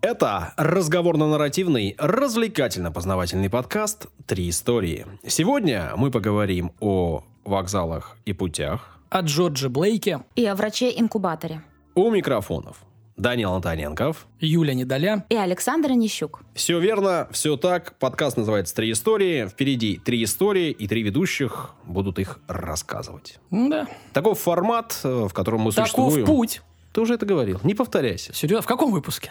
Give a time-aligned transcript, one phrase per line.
[0.00, 5.06] Это разговорно-нарративный, развлекательно-познавательный подкаст «Три истории».
[5.26, 11.62] Сегодня мы поговорим о вокзалах и путях, О Джордже Блейке, И о враче-инкубаторе.
[11.96, 12.76] у микрофонов.
[13.16, 14.28] Данил Антоненков.
[14.38, 15.24] Юля Недоля.
[15.28, 16.42] И Александр Онищук.
[16.54, 17.98] Все верно, все так.
[17.98, 19.48] Подкаст называется «Три истории».
[19.48, 23.40] Впереди три истории, и три ведущих будут их рассказывать.
[23.50, 23.88] Да.
[24.12, 26.26] Таков формат, э, в котором мы Таков существуем.
[26.26, 26.62] путь.
[26.98, 27.60] Ты уже это говорил.
[27.62, 28.34] Не повторяйся.
[28.34, 28.62] Серьезно?
[28.62, 29.30] В каком выпуске?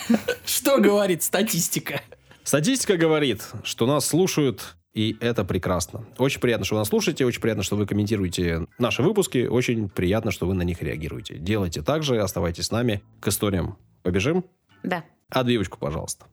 [0.46, 2.00] Что говорит статистика?
[2.42, 6.06] Статистика говорит, что нас слушают, и это прекрасно.
[6.16, 10.30] Очень приятно, что вы нас слушаете, очень приятно, что вы комментируете наши выпуски, очень приятно,
[10.30, 11.36] что вы на них реагируете.
[11.36, 13.02] Делайте так же, оставайтесь с нами.
[13.20, 14.46] К историям побежим.
[14.82, 15.04] Да.
[15.28, 16.24] Отбивочку, пожалуйста.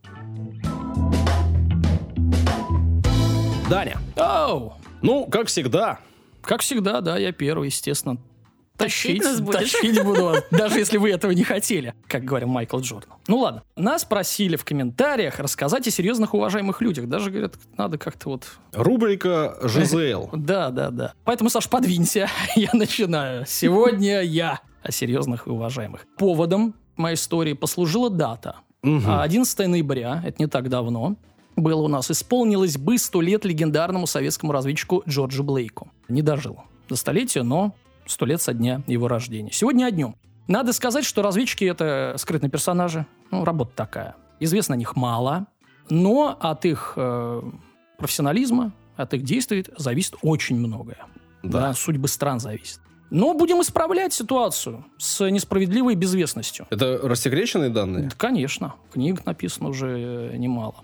[3.69, 4.75] Даня, Оу!
[5.01, 5.99] ну, как всегда,
[6.41, 8.17] Как всегда, да, я первый, естественно.
[8.79, 9.71] Тащить нас будешь?
[9.71, 13.13] тащить буду вас, даже если вы этого не хотели, как говорил Майкл Джордан.
[13.27, 17.07] Ну ладно, нас просили в комментариях рассказать о серьезных уважаемых людях.
[17.07, 18.47] Даже, говорят, надо как-то вот...
[18.73, 20.29] рубрика «ЖЗЛ».
[20.49, 21.13] Да, да, да.
[21.25, 23.45] Поэтому, Саш, подвинься, я начинаю.
[23.47, 26.05] Сегодня я о серьезных и уважаемых.
[26.17, 28.55] Поводом моей истории послужила дата.
[28.83, 31.17] А 11 ноября, это не так давно,
[31.55, 35.91] было у нас, исполнилось бы 100 лет легендарному советскому разведчику Джорджу Блейку.
[36.07, 37.75] Не дожил до столетия, но
[38.09, 39.51] 100 лет со дня его рождения.
[39.51, 40.15] Сегодня о днем.
[40.47, 43.05] Надо сказать, что разведчики— это скрытные персонажи.
[43.29, 44.15] Ну, работа такая.
[44.39, 45.45] Известно о них мало,
[45.89, 47.41] но от их э,
[47.97, 51.05] профессионализма, от их действий зависит очень многое.
[51.43, 51.59] Да.
[51.61, 52.79] Да, судьбы стран зависит.
[53.11, 56.67] Но будем исправлять ситуацию с несправедливой безвестностью.
[56.69, 58.05] Это рассекреченные данные?
[58.09, 58.75] Да, конечно.
[58.91, 60.75] Книг написано уже немало.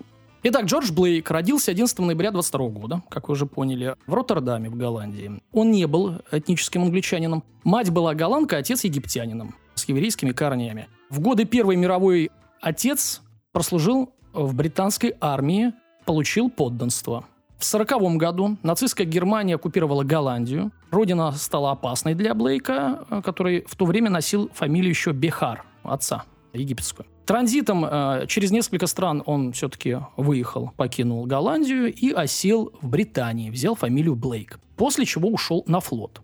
[0.48, 4.76] Итак, Джордж Блейк родился 11 ноября 22 года, как вы уже поняли, в Роттердаме, в
[4.76, 5.42] Голландии.
[5.50, 7.42] Он не был этническим англичанином.
[7.64, 10.86] Мать была голландка, отец египтянином с еврейскими корнями.
[11.10, 12.30] В годы Первой мировой
[12.60, 15.72] отец прослужил в британской армии,
[16.04, 17.24] получил подданство.
[17.58, 20.70] В 1940 году нацистская Германия оккупировала Голландию.
[20.92, 26.24] Родина стала опасной для Блейка, э, который в то время носил фамилию еще Бехар, отца
[26.56, 27.06] египетскую.
[27.24, 33.74] Транзитом э, через несколько стран он все-таки выехал, покинул Голландию и осел в Британии, взял
[33.74, 36.20] фамилию Блейк, после чего ушел на флот.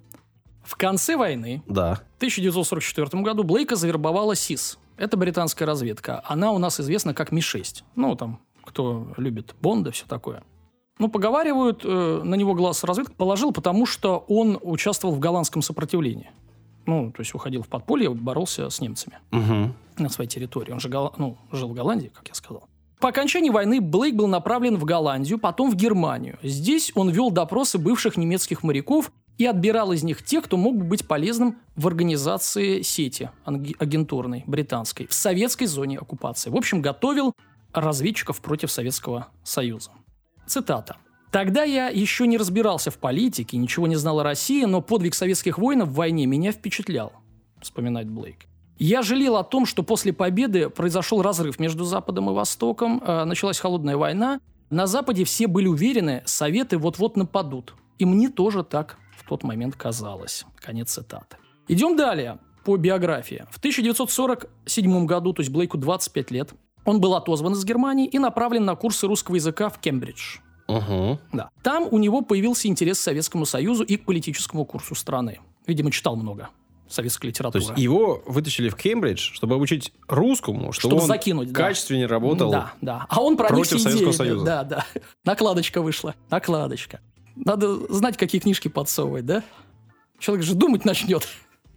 [0.63, 1.97] В конце войны, Да.
[2.15, 4.79] в 1944 году, Блейка завербовала СИС.
[4.97, 6.23] Это британская разведка.
[6.25, 7.83] Она у нас известна как Ми-6.
[7.97, 10.45] Ну, там, кто любит Бонда, все такое.
[10.99, 16.31] Ну, поговаривают, э, на него глаз разведка положил, потому что он участвовал в голландском сопротивлении.
[16.87, 19.73] Ну, то есть уходил в подполье, боролся с немцами Угу.
[19.99, 20.73] На своей территории.
[20.73, 22.69] Он же гол- ну, жил в Голландии, как я сказал.
[23.01, 26.39] По окончании войны Блейк был направлен в Голландию, потом в Германию.
[26.43, 30.85] Здесь он вел допросы бывших немецких моряков и отбирал из них тех, кто мог бы
[30.85, 36.51] быть полезным в организации сети агентурной британской в советской зоне оккупации.
[36.51, 37.33] В общем, готовил
[37.73, 39.91] разведчиков против Советского Союза.
[40.47, 40.97] Цитата.
[41.33, 45.59] «Тогда я еще не разбирался в политике, ничего не знал о России, но подвиг советских
[45.59, 47.13] воинов в войне меня впечатлял»,
[47.61, 48.47] вспоминает Блейк.
[48.79, 53.59] Я жалел о том, что после победы произошел разрыв между Западом и Востоком, э, началась
[53.59, 54.41] холодная война.
[54.71, 57.75] На Западе все были уверены, Советы вот-вот нападут.
[57.99, 60.45] И мне тоже так в тот момент казалось.
[60.57, 61.37] Конец цитаты.
[61.69, 63.45] Идем далее по биографии.
[63.51, 66.51] В 1947 году, то есть Блейку 25 лет,
[66.85, 70.39] он был отозван из Германии и направлен на курсы русского языка в Кембридж.
[70.69, 71.19] Угу.
[71.33, 71.51] Да.
[71.63, 75.41] Там у него появился интерес к Советскому Союзу и к политическому курсу страны.
[75.67, 76.49] Видимо, читал много
[76.93, 77.65] советской То литературы.
[77.65, 81.65] есть его вытащили в Кембридж, чтобы обучить русскому, чтобы, Чтобы он закинуть, да.
[81.67, 82.51] качественнее работал.
[82.51, 83.07] Да, да.
[83.09, 84.17] А он проникся против Советского идеями.
[84.17, 84.45] Союза.
[84.45, 84.87] Да, да.
[85.25, 86.15] Накладочка вышла.
[86.31, 87.01] Накладочка.
[87.37, 89.43] Надо знать, какие книжки подсовывать, да?
[90.19, 91.27] Человек же думать начнет.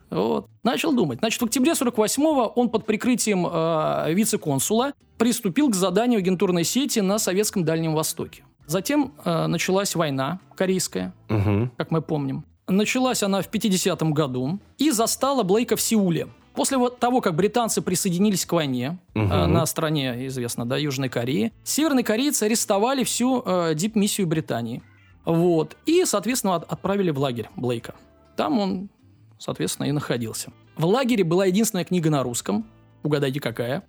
[0.10, 0.48] Вот.
[0.64, 1.20] Начал думать.
[1.20, 7.18] Значит, в октябре 48-го он под прикрытием э, вице-консула приступил к заданию агентурной сети на
[7.18, 8.44] Советском Дальнем Востоке.
[8.68, 11.72] Затем э, началась война корейская, Мгм.
[11.78, 12.46] как мы помним.
[12.68, 16.28] Началась она в 50-м году и застала Блейка в Сеуле.
[16.56, 21.52] После вот того, как британцы присоединились к войне э, на стране, известно, да, Южной Кореи,
[21.64, 24.82] северные корейцы арестовали всю э, дипмиссию Британии.
[25.26, 25.76] Вот.
[25.86, 27.94] И, соответственно, от- отправили в лагерь Блейка.
[28.38, 28.90] Там он,
[29.38, 30.52] соответственно, и находился.
[30.78, 32.66] В лагере была единственная книга на русском.
[33.04, 33.84] Угадайте, какая?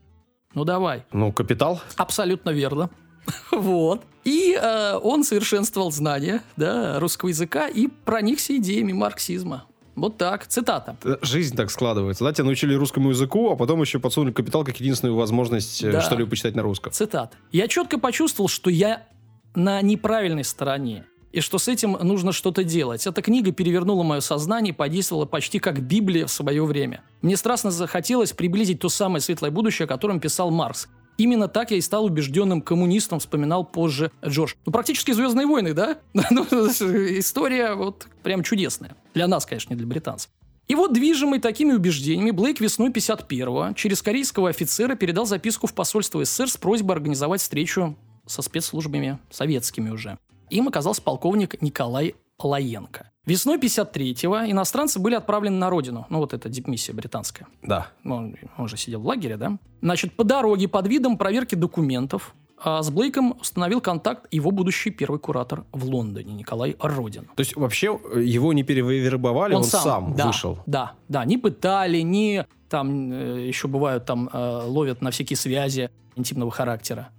[0.55, 1.05] Ну, давай.
[1.13, 1.81] Ну, капитал.
[1.97, 2.91] Абсолютно верно.
[3.53, 4.03] Вот.
[4.25, 9.65] И э, он совершенствовал знания да, русского языка и проникся идеями марксизма.
[9.95, 10.47] Вот так.
[10.47, 10.97] Цитата.
[11.05, 12.25] Э, Жизнь так складывается.
[12.25, 16.01] Да, тебя научили русскому языку, а потом еще подсунули капитал как единственную возможность э, Да.
[16.01, 16.93] что-либо почитать на русском.
[16.93, 17.37] Цитата.
[17.53, 19.07] «Я четко почувствовал, что я
[19.55, 23.07] на неправильной стороне, и что с этим нужно что-то делать.
[23.07, 27.03] Эта книга перевернула мое сознание и подействовала почти как Библия в свое время.
[27.23, 30.89] Мне страстно захотелось приблизить то самое светлое будущее, о котором писал Маркс.
[31.19, 34.55] Именно так я и стал убежденным коммунистом, вспоминал позже Джордж.
[34.67, 35.99] Ну, практически «Звездные войны», да?
[36.31, 38.97] Ну, история вот прям чудесная.
[39.15, 40.31] Для нас, конечно, не для британцев.
[40.69, 46.25] И вот, движимый такими убеждениями, Блейк весной 51-го через корейского офицера передал записку в посольство
[46.25, 47.97] СССР с просьбой организовать встречу
[48.27, 50.19] со спецслужбами советскими уже.
[50.51, 53.11] Им оказался полковник Николай Лаенко.
[53.25, 56.07] Весной 53-го иностранцы были отправлены на родину.
[56.11, 57.49] Ну, вот эта дипмиссия британская.
[57.63, 57.89] Да.
[58.05, 59.59] Он, он же сидел в лагере, да?
[59.83, 65.21] Значит, по дороге под видом проверки документов а с Блейком установил контакт его будущий первый
[65.21, 67.25] куратор в Лондоне, Николай Родин.
[67.37, 70.59] То есть вообще э, его не перевербовали, он, он сам, сам да, вышел?
[70.67, 75.91] Да, да, не пытали, не там э, еще бывают там э, ловят на всякие связи
[76.17, 77.11] интимного характера.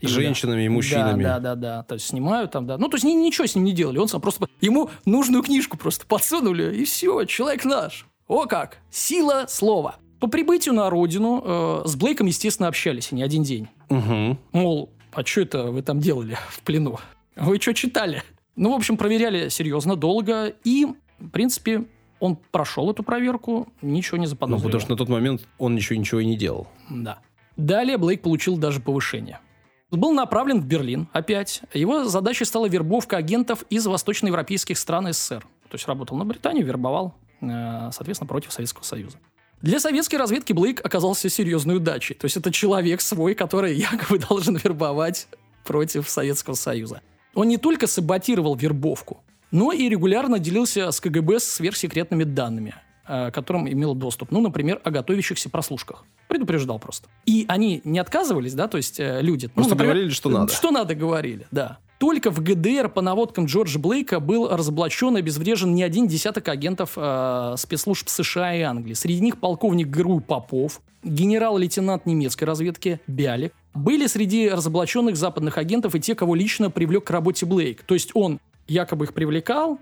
[0.00, 1.22] И Женщинами и мужчинами.
[1.22, 1.82] Да, да, да, да.
[1.82, 2.78] То есть снимают там, да.
[2.78, 3.98] Ну, то есть ничего с ним не делали.
[3.98, 4.46] Он сам просто...
[4.60, 8.06] Ему нужную книжку просто подсунули, и все, человек наш.
[8.28, 8.78] О как!
[8.90, 9.96] Сила слова.
[10.20, 13.68] По прибытию на родину э, с Блейком, естественно, общались, и не один день.
[13.88, 14.38] Угу.
[14.52, 16.98] Мол, а что это вы там делали в плену?
[17.36, 18.22] Вы что читали?
[18.56, 20.86] Ну, в общем, проверяли серьезно, долго, и,
[21.20, 21.84] в принципе,
[22.20, 24.58] он прошел эту проверку, ничего не заподозрил.
[24.58, 26.66] Ну, потому что на тот момент он ничего ничего и не делал.
[26.90, 27.20] Да.
[27.56, 29.40] Далее Блейк получил даже повышение.
[29.90, 31.62] Был направлен в Берлин опять.
[31.72, 35.46] Его задачей стала вербовка агентов из восточноевропейских стран СССР.
[35.68, 39.18] То есть работал на Британию, вербовал, э, соответственно, против Советского Союза.
[39.62, 42.14] Для советской разведки Блейк оказался серьезной удачей.
[42.14, 45.26] То есть это человек свой, который якобы должен вербовать
[45.64, 47.00] против Советского Союза.
[47.34, 52.74] Он не только саботировал вербовку, но и регулярно делился с КГБ сверхсекретными данными,
[53.08, 54.30] к которым имел доступ.
[54.30, 56.04] Ну, например, о готовящихся прослушках.
[56.28, 57.08] Предупреждал просто.
[57.26, 59.48] И они не отказывались, да, то есть э, люди...
[59.48, 60.52] Просто ну, например, говорили, что надо.
[60.52, 61.78] Что надо, говорили, да.
[61.98, 66.92] Только в ГДР по наводкам Джорджа Блейка был разоблачен и обезврежен не один десяток агентов
[66.96, 68.94] э, спецслужб США и Англии.
[68.94, 73.52] Среди них полковник ГРУ Попов, генерал-лейтенант немецкой разведки Бялик.
[73.74, 77.82] Были среди разоблаченных западных агентов и те, кого лично привлек к работе Блейк.
[77.82, 78.38] То есть он
[78.68, 79.78] якобы их привлекал,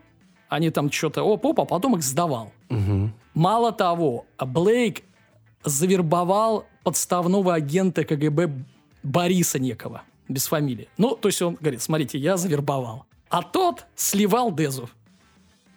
[0.48, 2.52] они там что-то оп-оп, а потом их сдавал.
[2.70, 3.10] Угу.
[3.34, 5.02] Мало того, Блейк
[5.64, 8.50] завербовал подставного агента КГБ
[9.02, 10.88] Бориса некого без фамилии.
[10.96, 13.04] Ну, то есть он говорит, смотрите, я завербовал.
[13.28, 14.88] А тот сливал Дезу.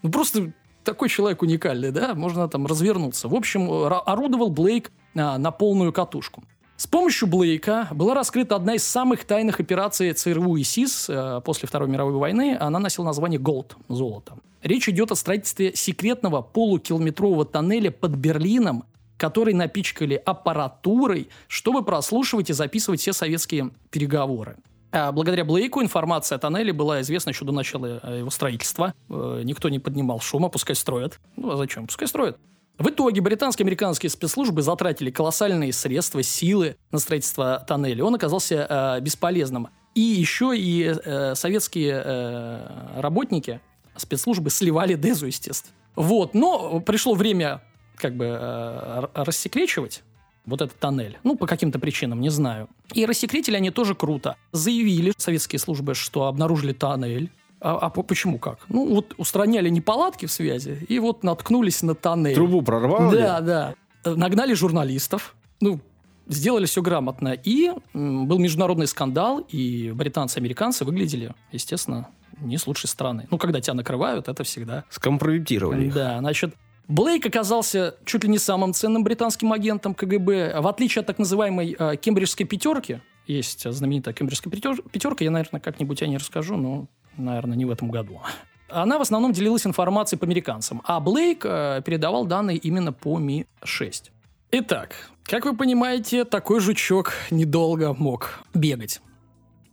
[0.01, 3.27] Ну, просто такой человек уникальный, да, можно там развернуться.
[3.27, 6.44] В общем, орудовал Блейк а, на полную катушку.
[6.80, 11.68] С помощью Блейка была раскрыта одна из самых тайных операций ЦРУ и СИС э, после
[11.68, 12.56] Второй мировой войны.
[12.58, 14.36] Она носила название «Голд»– «Золото».
[14.64, 18.86] Речь идет о строительстве секретного полукилометрового тоннеля под Берлином,
[19.18, 24.56] который напичкали аппаратурой, чтобы прослушивать и записывать все советские переговоры.
[24.94, 28.94] А благодаря Блейку информация о тоннеле была известна еще до начала э, его строительства.
[29.10, 31.20] Э, никто не поднимал шума, пускай строят.
[31.36, 31.88] Ну а зачем?
[31.88, 32.38] Пускай строят.
[32.80, 38.06] В итоге британские и американские спецслужбы затратили колоссальные средства, силы на строительство тоннеля.
[38.06, 39.68] Он оказался э, бесполезным.
[39.96, 43.60] И еще и э, советские э, работники
[43.98, 45.74] спецслужбы сливали Дезу, естественно.
[45.98, 47.62] Вот, но пришло время
[47.96, 50.04] как бы э, рассекречивать
[50.46, 51.18] вот этот тоннель.
[51.26, 52.70] Ну, по каким-то причинам, не знаю.
[52.94, 54.38] И рассекретили они тоже круто.
[54.54, 57.30] Заявили советские службы, что обнаружили тоннель.
[57.62, 58.60] А, а почему как?
[58.70, 62.36] Ну, вот устраняли неполадки в связи, и вот наткнулись на тоннель.
[62.36, 63.18] Трубу прорвали?
[63.18, 63.76] Да, да.
[64.06, 65.36] Нагнали журналистов.
[65.60, 65.82] Ну,
[66.28, 67.30] сделали все грамотно.
[67.44, 72.07] И был международный скандал, и британцы и американцы выглядели, естественно,
[72.40, 73.28] не с лучшей стороны.
[73.30, 74.86] Ну, когда тебя накрывают, это всегда...
[74.90, 75.94] Скомпрометировали их.
[75.94, 76.56] Да, значит,
[76.88, 80.60] Блейк оказался чуть ли не самым ценным британским агентом КГБ.
[80.62, 86.02] В отличие от так называемой э, кембриджской пятерки, есть знаменитая кембриджская пятерка, я, наверное, как-нибудь
[86.02, 86.88] о ней расскажу, но,
[87.19, 88.21] наверное, не в этом году.
[88.69, 94.11] Она в основном делилась информацией по американцам, а Блейк э, передавал данные именно по Ми-6.
[94.52, 99.02] Итак, как вы понимаете, такой жучок недолго мог бегать.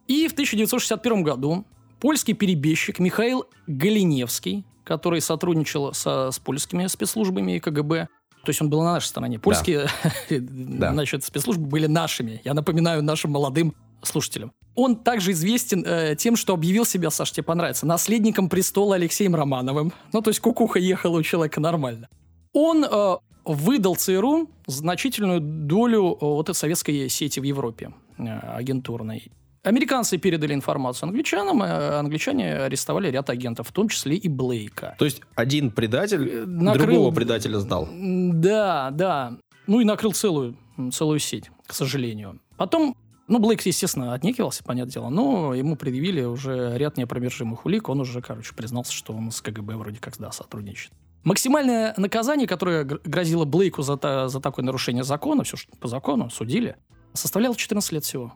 [0.06, 1.64] И в 1961 году
[2.00, 8.08] польский перебежчик Михаил Галиневский который сотрудничал со, с польскими спецслужбами и КГБ.
[8.44, 9.40] То есть он был на нашей стороне.
[9.40, 9.88] Польские
[10.30, 10.92] да.
[10.92, 12.40] значит, спецслужбы были нашими.
[12.44, 14.52] Я напоминаю нашим молодым слушателям.
[14.76, 19.92] Он также известен э, тем, что объявил себя, Саш, тебе понравится, наследником престола Алексеем Романовым.
[20.12, 22.08] Ну, то есть кукуха ехала у человека нормально.
[22.52, 29.32] Он э, выдал ЦРУ значительную долю э, вот этой советской сети в Европе э, агентурной.
[29.62, 34.94] Американцы передали информацию англичанам, а англичане арестовали ряд агентов, в том числе и Блейка.
[34.98, 36.86] То есть один предатель э, накрыл...
[36.86, 37.88] другого предателя сдал?
[37.90, 39.38] Да, да.
[39.66, 40.56] Ну и накрыл целую,
[40.92, 42.40] целую сеть, к сожалению.
[42.56, 42.96] Потом
[43.28, 47.88] ну, Блейк, естественно, отнекивался, понятное дело, но ему предъявили уже ряд неопровержимых улик.
[47.88, 50.92] Он уже, короче, признался, что он с КГБ вроде как, да, сотрудничает.
[51.24, 56.76] Максимальное наказание, которое грозило Блейку за, за такое нарушение закона, все по закону, судили,
[57.14, 58.34] составляла 14 лет всего.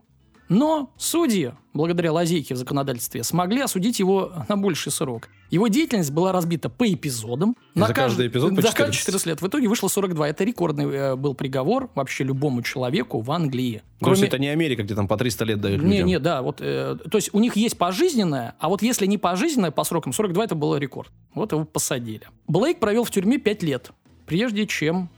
[0.50, 5.28] Но судьи, благодаря лазейке в законодательстве, смогли осудить его на больший срок.
[5.48, 7.56] Его деятельность была разбита по эпизодам.
[7.74, 8.76] И за каждый эпизод по за 14.
[8.76, 9.42] каждые 14 лет.
[9.42, 10.28] В итоге вышло 42.
[10.28, 13.82] Это рекордный э, был приговор вообще любому человеку в Англии.
[14.00, 16.06] То есть это не Америка, где там по 300 лет дают Не, людям.
[16.08, 19.70] не, да, вот, э, то есть у них есть пожизненное, а вот если не пожизненное
[19.70, 21.12] по срокам, 42 это был рекорд.
[21.32, 22.22] Вот его посадили.
[22.48, 23.92] Блейк провел в тюрьме 5 лет,
[24.26, 25.10] прежде чем...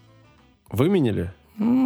[0.68, 1.32] Выменили?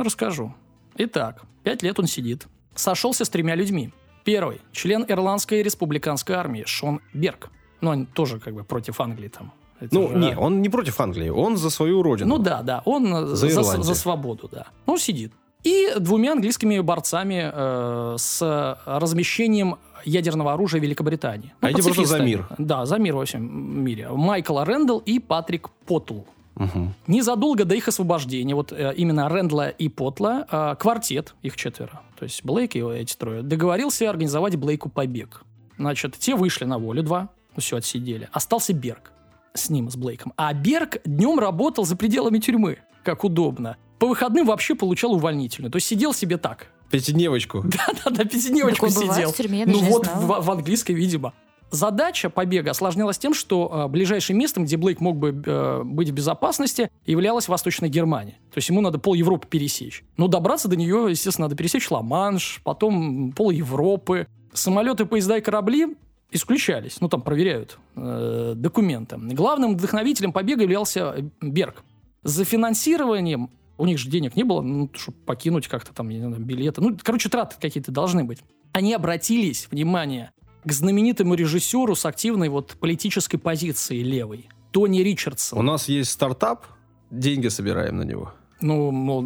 [0.02, 0.52] расскажу.
[0.96, 2.48] Итак, 5 лет он сидит.
[2.76, 3.90] Сошелся с тремя людьми.
[4.24, 7.50] Первый– член Ирландской республиканской армии Шон Берг.
[7.80, 9.52] Ну, он тоже как бы против Англии там.
[9.80, 12.36] Это Ну, же, не, он не против Англии, он за свою родину.
[12.36, 14.66] Ну да, да, он За за, за свободу, да.
[14.86, 15.32] Он сидит.
[15.64, 21.52] И двумя английскими борцами э, с размещением ядерного оружия Великобритании.
[21.60, 22.46] А эти просто за мир.
[22.58, 24.08] Да, за мир во всем мире.
[24.10, 26.20] Майкл Рэндалл и Патрик Поттл.
[26.54, 26.94] Мгм.
[27.06, 32.24] Незадолго до их освобождения, вот э, именно Рэндла и Потла, э, квартет, их четверо, то
[32.24, 35.42] есть Блейк и эти трое, договорился организовать Блейку побег.
[35.78, 38.28] Значит, те вышли на волю, два, ну все, отсидели.
[38.32, 39.12] Остался Берг
[39.54, 40.32] с ним, с Блейком.
[40.36, 43.76] А Берг днем работал за пределами тюрьмы, как удобно.
[43.98, 45.70] По выходным вообще получал увольнительную.
[45.70, 46.68] То есть сидел себе так.
[46.90, 47.62] Пятидневочку.
[47.64, 49.32] Да-да-да, пятидневочку Такое сидел.
[49.32, 50.40] в тюрьме, я ну не вот знала.
[50.40, 51.32] в, в английской, видимо.
[51.70, 56.12] Задача побега осложнялась тем, что э, ближайшим местом, где Блейк мог бы э, быть в
[56.12, 58.38] безопасности, являлась Восточная Германия.
[58.52, 60.04] То есть ему надо пол Европы пересечь.
[60.16, 64.28] Но добраться до нее, естественно, надо пересечь Ла-Манш, потом пол Европы.
[64.52, 65.96] Самолеты, поезда и корабли
[66.30, 67.00] исключались.
[67.00, 69.16] Ну, там проверяют э, документы.
[69.18, 71.82] Главным вдохновителем побега являлся Берг.
[72.22, 76.26] За финансированием у них же денег не было, ну, чтобы покинуть как-то там, я не
[76.26, 76.80] знаю, билеты.
[76.80, 78.40] Ну, короче, траты какие-то должны быть.
[78.72, 80.32] Они обратились, внимание,
[80.66, 84.48] к знаменитому режиссеру с активной вот политической позицией левой.
[84.72, 85.58] Тони Ричардсон.
[85.58, 86.66] У нас есть стартап,
[87.10, 88.32] деньги собираем на него.
[88.60, 89.22] Ну,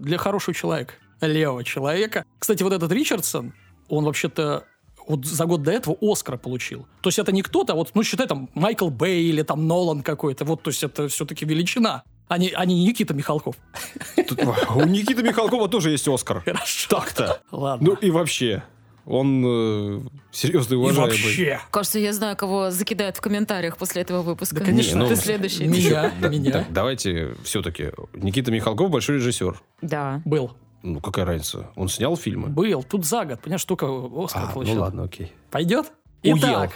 [0.00, 2.24] для хорошего человека, левого человека.
[2.38, 3.52] Кстати, вот этот Ричардсон,
[3.88, 4.64] он вообще-то
[5.06, 6.86] вот за год до этого Оскара получил.
[7.00, 10.02] То есть это не кто-то, а вот, ну, считай, там, Майкл Бэй или там Нолан
[10.02, 10.44] какой-то.
[10.44, 12.02] Вот, то есть это все-таки величина.
[12.28, 13.56] А не, а не Никита Михалков.
[14.28, 14.40] Тут-
[14.74, 16.40] У Никиты Михалкова тоже есть Оскар.
[16.40, 16.88] Хорошо.
[16.88, 17.42] Так-то.
[17.50, 17.88] Ладно.
[17.90, 18.62] Ну и вообще,
[19.06, 21.10] он э, серьезный И уважаемый.
[21.10, 21.60] вообще.
[21.70, 24.60] Кажется, я знаю, кого закидают в комментариях после этого выпуска.
[24.60, 24.96] Да, конечно.
[24.96, 25.66] Не, ну, Ты следующий.
[25.66, 26.50] Меня, Да, меня.
[26.52, 27.90] так, давайте все-таки.
[28.14, 29.60] Никита Михалков большой режиссер.
[29.80, 30.22] Да.
[30.24, 30.52] Был.
[30.82, 31.70] Ну, какая разница?
[31.76, 32.48] Он снял фильмы?
[32.48, 32.82] Был.
[32.82, 33.40] Тут за год.
[33.40, 34.80] Понимаешь, только Оскар А, ну получил.
[34.80, 35.32] ладно, окей.
[35.50, 35.92] Пойдет?
[36.24, 36.38] Уел.
[36.38, 36.70] Итак,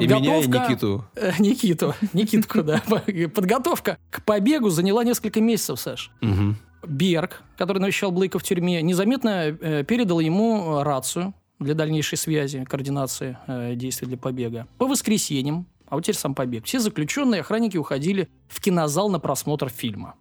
[0.00, 0.58] И меня, и подготовка...
[0.70, 1.04] Никиту.
[1.16, 1.94] Э, Никиту.
[2.12, 2.82] Никитку, да.
[3.34, 6.10] Подготовка к побегу заняла несколько месяцев, Саш.
[6.20, 6.56] Мгм.
[6.86, 13.36] Берг, который навещал Блейка в тюрьме, незаметно э, передал ему рацию для дальнейшей связи, координации
[13.46, 14.66] э, действий для побега.
[14.78, 19.68] По воскресеньям, а вот теперь сам побег, все заключенные охранники уходили в кинозал на просмотр
[19.68, 20.14] фильма.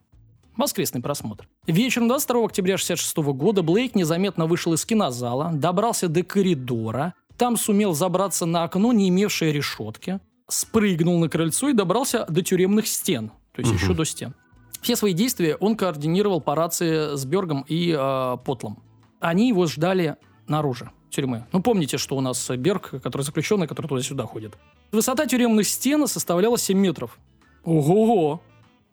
[0.56, 1.48] Воскресный просмотр.
[1.67, 7.94] Вечером 22 октября 1966 года Блейк незаметно вышел из кинозала, добрался до коридора, там сумел
[7.94, 13.60] забраться на окно, не имевшее решетки, спрыгнул на крыльцо и добрался до тюремных стен, то
[13.62, 13.79] есть Мгм.
[13.79, 14.34] еще до стен.
[14.82, 18.82] Все свои действия он координировал по рации с Бергом и э, Потлом.
[19.20, 20.15] Они его ждали
[20.48, 21.45] наружу тюрьмы.
[21.51, 24.53] Ну, помните, что у нас Берг, который заключенный, который туда-сюда ходит.
[24.91, 27.17] Высота тюремных стен составляла 7 метров.
[27.63, 28.41] Ого!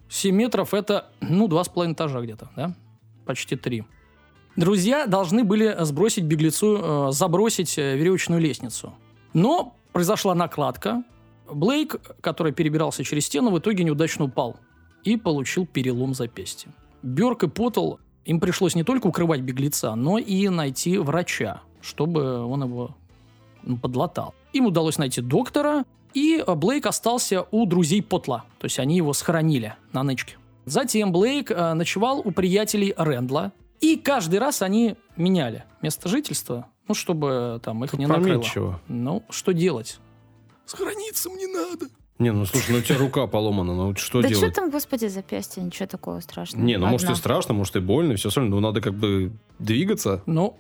[0.09, 2.75] 7 метров– это, ну, 2,5 этажа где-то, да?
[3.27, 3.85] Почти 3.
[4.57, 8.95] Друзья должны были сбросить беглецу, э, забросить э, веревочную лестницу.
[9.33, 11.03] Но произошла накладка.
[11.51, 14.57] Блейк, который перебирался через стену, в итоге неудачно упал
[15.03, 16.73] и получил перелом запястья.
[17.03, 22.65] Бёрк и Поттл, им пришлось не только укрывать беглеца, но и найти врача, чтобы он
[22.65, 22.95] его
[23.63, 24.35] ну, подлатал.
[24.53, 29.13] Им удалось найти доктора, и э, Блейк остался у друзей Потла, то есть они его
[29.13, 30.37] сохранили на нычке.
[30.65, 36.95] Затем Блейк э, ночевал у приятелей Рэндла, и каждый раз они меняли место жительства, ну,
[36.95, 38.81] чтобы там их не накрыло.
[38.89, 39.99] Ну, что делать?
[40.65, 41.89] Сохраниться мне надо.
[42.19, 44.55] Не, ну слушай, ну у тебя рука поломана, ну что да что делать?
[44.55, 46.65] там, господи, запястье, ничего такого страшного.
[46.65, 47.17] Не, ну может и Одна.
[47.17, 50.23] страшно, может и больно, все остальное, но надо как бы двигаться.
[50.27, 50.57] Ну,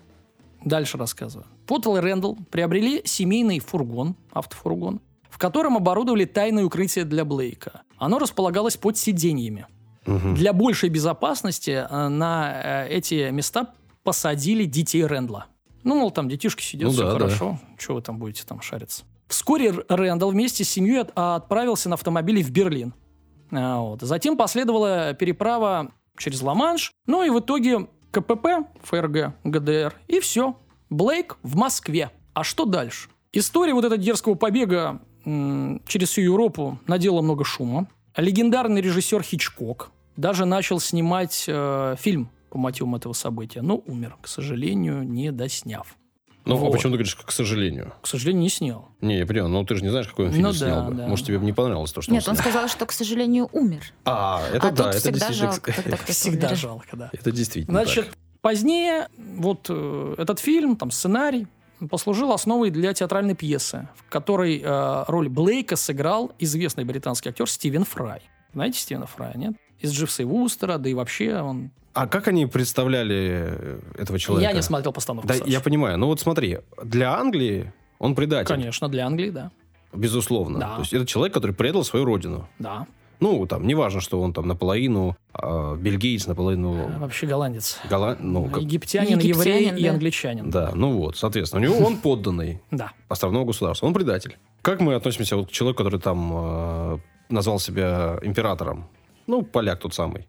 [0.64, 1.46] дальше рассказываю.
[1.66, 7.82] Поттл и Рэндалл приобрели семейный фургон, автофургон, в котором оборудовали тайное укрытие для Блейка.
[7.98, 9.66] Оно располагалось под сиденьями.
[10.06, 10.34] Мгм.
[10.34, 15.46] Для большей безопасности э, на э, эти места посадили детей Рэндла.
[15.82, 17.18] Ну, мол, там детишки сидят, Ну все да, да.
[17.18, 17.58] хорошо.
[17.78, 19.04] Чего вы там будете там шариться?
[19.28, 22.92] Вскоре Рэндалл вместе с семьей от- отправился на автомобиле в Берлин.
[23.50, 24.02] А, вот.
[24.02, 26.92] Затем последовала переправа через Ла-Манш.
[27.06, 29.94] Ну и в итоге КПП, ФРГ, ГДР.
[30.06, 30.56] И все.
[30.88, 32.10] Блейк в Москве.
[32.32, 33.08] А что дальше?
[33.32, 37.88] История вот этого дерзкого побега через всю Европу надела много шума.
[38.16, 44.28] Легендарный режиссер Хичкок даже начал снимать э, фильм по мотивам этого события, но умер, к
[44.28, 45.96] сожалению, не досняв.
[46.44, 46.72] Ну, а Вот.
[46.72, 47.94] почему ты говоришь, к сожалению?
[48.02, 48.88] К сожалению, не снял.
[49.00, 50.94] Не, я понимаю, ну ты же не знаешь, какой он фильм Ну да, снял бы.
[50.94, 51.06] да.
[51.06, 52.42] Может, тебе бы не понравилось то, что Нет, он снял.
[52.50, 53.82] сказал, что, к сожалению, умер.
[54.04, 55.50] А, это а да, тут это всегда действительно...
[55.52, 56.56] жалко, когда кто-то Всегда умер.
[56.58, 57.10] жалко, да.
[57.12, 58.14] Это действительно Значит, так.
[58.42, 61.46] позднее вот э, этот фильм, там сценарий,
[61.90, 67.84] послужил основой для театральной пьесы, в которой э, роль Блейка сыграл известный британский актер Стивен
[67.84, 68.20] Фрай.
[68.52, 69.54] Знаете Стивена Фрая, нет?
[69.84, 71.70] Из Дживса и Вустера, да и вообще он...
[71.92, 74.50] А как они представляли э, этого человека?
[74.50, 75.48] Я не смотрел постановку, Да, Саша.
[75.48, 75.96] я понимаю.
[75.98, 78.48] Ну вот смотри, для Англии он предатель.
[78.54, 79.50] Конечно, для Англии, да.
[79.92, 80.58] Безусловно.
[80.58, 80.74] Да.
[80.74, 82.48] То есть это человек, который предал свою родину.
[82.58, 82.86] Да.
[83.20, 87.78] Ну, там, неважно, что он там наполовину э, бельгиец, наполовину А Вообще голландец.
[87.88, 88.18] голланд...
[88.20, 89.90] Ну, как- Египтянин, Египтянин, еврей и да.
[89.92, 90.50] англичанин.
[90.50, 91.62] Да, ну вот, соответственно.
[91.62, 92.90] У него он подданный Да.
[93.08, 93.86] островного государства.
[93.86, 94.36] Он предатель.
[94.62, 96.98] Как мы относимся вот к человеку, который там э,
[97.28, 98.88] назвал себя императором?
[99.26, 100.26] Ну, поляк тот самый.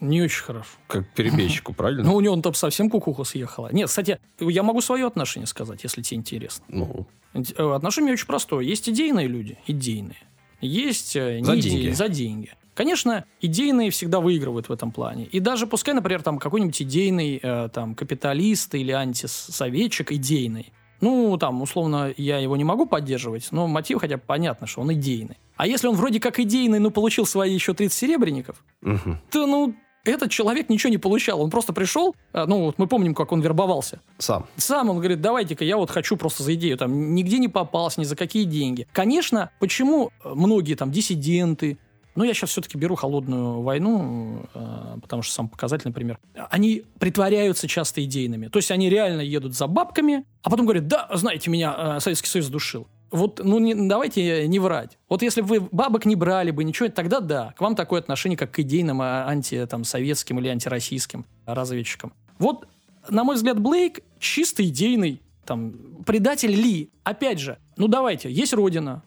[0.00, 0.70] Не очень хорошо.
[0.86, 2.04] Как перебежчику, правильно?
[2.04, 3.68] Ну, у него там совсем кукуха съехала.
[3.72, 6.64] Нет, кстати, я могу свое отношение сказать, если тебе интересно.
[6.68, 8.64] Ну, э, Отношение очень простое.
[8.64, 10.18] Есть идейные люди, идейные.
[10.60, 11.94] Есть э, не За идейные, деньги.
[11.94, 12.52] за деньги.
[12.74, 15.24] Конечно, идейные всегда выигрывают в этом плане.
[15.24, 20.72] И даже пускай, например, там какой-нибудь идейный э, там, капиталист или антисоветчик идейный.
[21.00, 24.92] Ну, там, условно, я его не могу поддерживать, но мотив хотя бы понятно, что он
[24.92, 25.36] идейный.
[25.56, 29.18] А если он вроде как идейный, но получил свои еще 30 серебряников, мгм.
[29.30, 29.74] то, ну,
[30.04, 31.40] этот человек ничего не получал.
[31.40, 34.00] Он просто пришел, э, ну, вот мы помним, как он вербовался.
[34.18, 34.46] сам.
[34.56, 38.04] Сам он говорит, давайте-ка я вот хочу просто за идею, там, нигде не попался, ни
[38.04, 38.86] за какие деньги.
[38.92, 41.78] Конечно, почему э, многие там диссиденты,
[42.18, 46.18] ну, я сейчас все-таки беру холодную войну, э, потому что сам показатель, например,
[46.50, 48.48] они притворяются часто идейными.
[48.48, 52.26] То есть они реально едут за бабками, а потом говорят, да, знаете, меня э, Советский
[52.26, 52.88] Союз душил.
[53.12, 54.98] Вот, ну, не- давайте не врать.
[55.08, 58.36] Вот если бы вы бабок не брали бы, ничего, тогда да, к вам такое отношение,
[58.36, 62.12] как к идейным а, анти, там, советским или антироссийским разведчикам.
[62.40, 62.66] Вот,
[63.08, 65.72] на мой взгляд, Блейк чисто идейный, там,
[66.04, 66.90] предатель ли.
[67.04, 69.04] Опять же, ну давайте, есть Родина,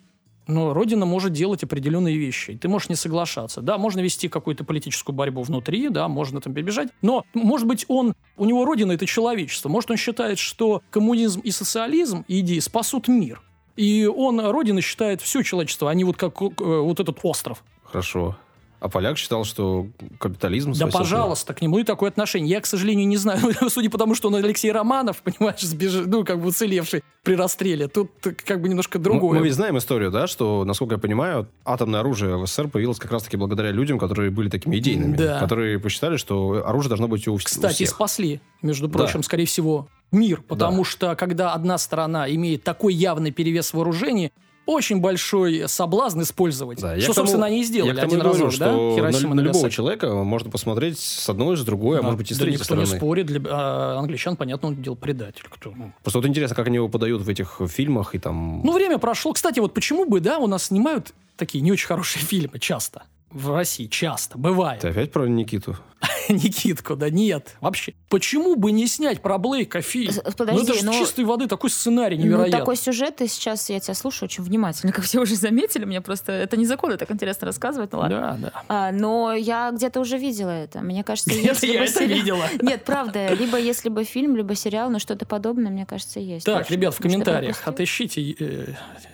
[0.48, 2.58] но Родина может делать определенные вещи.
[2.58, 3.62] Ты можешь не соглашаться.
[3.62, 6.90] Да, можно вести какую-то политическую борьбу внутри, да, можно там перебежать.
[7.02, 9.70] Но, может быть, он, у него Родина– это человечество.
[9.70, 13.42] Может, он считает, что коммунизм и социализм, и идеи спасут мир.
[13.76, 17.64] И он, Родина, считает все человечество, а не вот как э, вот этот остров.
[17.84, 18.38] Хорошо.
[18.82, 22.50] А поляк считал, что капитализм Да, пожалуйста, к нему и такое отношение.
[22.50, 23.40] Я, к сожалению, не знаю,
[23.70, 27.88] судя по тому, что он Алексей Романов, понимаешь, сбежал, ну, как бы уцелевший при расстреле.
[27.88, 28.10] Тут
[28.44, 29.40] как бы немножко Мы- другое.
[29.40, 33.12] Мы ведь знаем историю, да, что, насколько я понимаю, атомное оружие в СССР появилось как
[33.12, 35.40] раз-таки благодаря людям, которые были такими идейными, Да.
[35.40, 37.90] которые посчитали, что оружие должно быть у, вс- у Кстати, всех.
[37.90, 38.98] спасли, между Да.
[38.98, 40.42] прочим, скорее всего, мир.
[40.48, 40.90] Потому Да.
[40.90, 44.32] что, когда одна сторона имеет такой явный перевес вооружений,
[44.66, 46.80] очень большой соблазн использовать.
[46.80, 48.66] Да, что, тому- собственно, они и сделали я к тому один говорю, разок, да?
[48.72, 52.18] что Хиросима, на, на любого человека можно посмотреть с одной, с другой, а Да, может
[52.20, 53.00] быть и с да третьей никто не стороны.
[53.00, 53.26] спорит.
[53.26, 55.44] Для а, англичан, понятно, он делал предатель.
[55.50, 55.74] Кто?
[56.04, 58.62] Просто вот интересно, как они его подают в этих фильмах и там...
[58.64, 59.34] Ну, время прошло.
[59.34, 63.04] Кстати, вот почему бы, да, у нас снимают такие не очень хорошие фильмы часто.
[63.32, 64.38] В России часто.
[64.38, 64.82] Бывает.
[64.82, 65.78] Ты опять про Никиту?
[66.30, 67.56] Никитку, да нет.
[67.62, 67.94] Вообще.
[68.10, 70.14] Почему бы не снять про Блейка фильм?
[70.26, 72.60] Ну, подожди, это же ну- чистой воды такой сценарий Ну, невероятный.
[72.60, 75.86] такой сюжет, и сейчас я тебя слушаю очень внимательно, как все уже заметили.
[75.86, 78.38] Мне просто это незаконно так интересно рассказывать, ну ладно.
[78.42, 78.64] Да, да.
[78.68, 80.82] А, но я где-то уже видела это.
[80.82, 82.46] Мне кажется, Где-то я это сери- видела.
[82.62, 86.46] Нет, правда, либо если бы фильм, либо сериал, но что-то подобное, мне кажется, есть.
[86.46, 86.74] Так, Точно.
[86.74, 88.74] ребят, в комментариях отыщите э,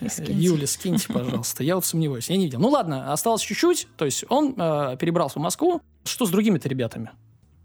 [0.10, 0.34] скиньте.
[0.34, 1.64] Юля, скиньте, пожалуйста.
[1.64, 2.60] Я вот сомневаюсь, я не видел.
[2.60, 3.88] Ну ладно, осталось чуть-чуть.
[3.98, 5.82] То есть он э, перебрался в Москву.
[6.04, 7.12] Что с другими-то ребятами,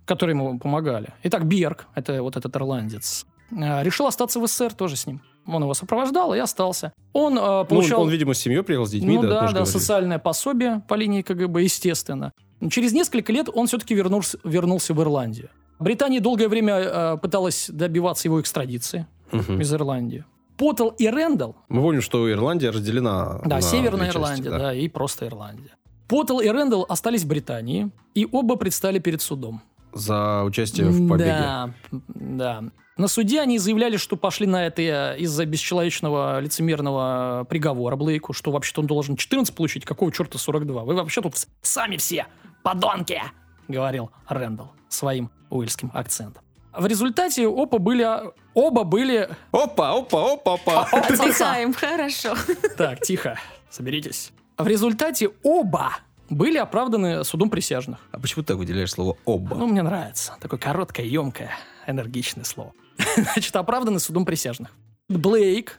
[0.04, 1.08] которые ему помогали?
[1.22, 5.20] Итак, Берг, это вот этот ирландец, э, решил остаться в СССР тоже с ним.
[5.46, 6.92] Он его сопровождал и остался.
[7.12, 8.02] Он э, Ну, получал...
[8.02, 9.28] он, видимо, с семьей приехал, с детьми, ну да?
[9.28, 9.64] да, да, говорили.
[9.64, 12.32] социальное пособие по линии КГБ, естественно.
[12.70, 15.48] Через несколько лет он все-таки вернулся, вернулся в Ирландию.
[15.80, 19.60] Британия долгое время э, пыталась добиваться его экстрадиции Мгм.
[19.60, 20.24] из Ирландии.
[20.58, 24.74] Поттл и Рэндалл, Мы помним, что Ирландия разделена да, на Северная части, Ирландия, да.
[24.74, 25.72] и просто Ирландия.
[26.12, 29.62] Поттл и Рэндалл остались в Британии, и оба предстали перед судом.
[29.94, 31.30] За участие в побеге.
[31.30, 32.64] Да, да.
[32.98, 38.50] На суде они заявляли, что пошли на это э, из-за бесчеловечного лицемерного приговора Блейку, что
[38.50, 40.84] вообще-то он должен 14 получить, какого черта 42?
[40.84, 42.26] Вы вообще тут сами все
[42.62, 43.22] подонки,
[43.68, 46.42] говорил Рэндалл своим уэльским акцентом.
[46.76, 48.06] В результате оба были...
[48.52, 49.30] Оба были...
[49.50, 50.88] Опа, опа, опа, опа.
[50.92, 52.34] Отдыхаем, хорошо.
[52.76, 53.38] Так, тихо,
[53.70, 54.30] соберитесь.
[54.62, 55.92] В результате оба
[56.30, 57.98] были оправданы судом присяжных.
[58.10, 59.56] А почему ты так выделяешь слово «оба»?
[59.56, 60.34] Ну, мне нравится.
[60.40, 61.50] Такое короткое, емкое,
[61.86, 62.72] энергичное слово.
[63.16, 64.70] Значит, оправданы судом присяжных.
[65.08, 65.78] Блейк,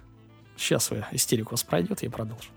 [0.57, 2.49] сейчас вы истерику у вас пройдет, я продолжу.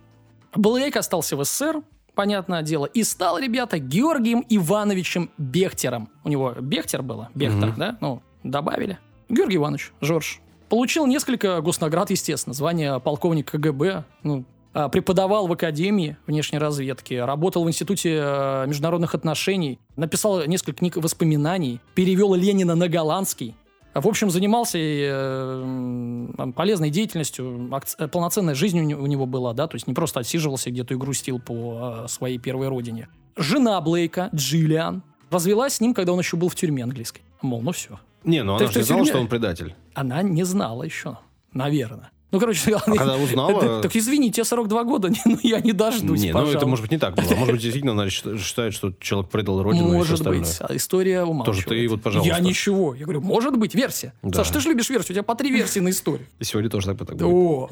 [0.55, 1.83] Блейк остался в СССР,
[2.15, 2.87] понятное дело.
[2.87, 6.09] И стал, ребята, Георгием Ивановичем Бехтером.
[6.25, 7.79] У него Бехтер было, Бехтер, Мгм.
[7.79, 7.97] да?
[8.01, 8.99] Ну, добавили.
[9.29, 10.41] Георгий Иванович, Жорж.
[10.69, 12.53] Получил несколько госнаград, естественно.
[12.53, 14.05] Звание полковник КГБ.
[14.23, 14.45] Ну,
[14.91, 21.81] преподавал в Академии внешней разведки, работал в Институте э, международных отношений, написал несколько книг воспоминаний,
[21.95, 23.55] перевел Ленина на голландский.
[23.95, 29.67] В общем, занимался э, полезной деятельностью, э, полноценная жизнь у не- у него была, да,
[29.67, 33.09] то есть не просто отсиживался где-то и грустил по своей первой родине.
[33.37, 37.23] Жена Блейка, Джиллиан, развелась с ним, когда он еще был в тюрьме английской.
[37.41, 37.99] Мол, ну все.
[38.25, 39.11] Не, ну она же не знала, тюрьме?
[39.12, 39.75] что он предатель.
[39.95, 41.19] Она не знала еще,
[41.53, 42.11] наверное.
[42.37, 43.81] Ну, короче, А когда узнала...
[43.81, 46.68] так извините, 42 года, ну я не дождусь, Не, ну это пожалуй.
[46.68, 47.35] может быть не так было.
[47.35, 51.64] Может быть, действительно она счит- считает, что человек предал родину Может быть, а история умалчивает.
[51.64, 52.35] Тоже ты вот, пожалуйста.
[52.35, 52.94] Я ничего.
[52.94, 54.12] Я говорю, может быть, версия.
[54.22, 54.44] Да.
[54.44, 56.27] Саш, ты же любишь версию, у тебя по три версии на историю.
[56.38, 57.22] И сегодня тоже так, так будет.
[57.22, 57.68] О.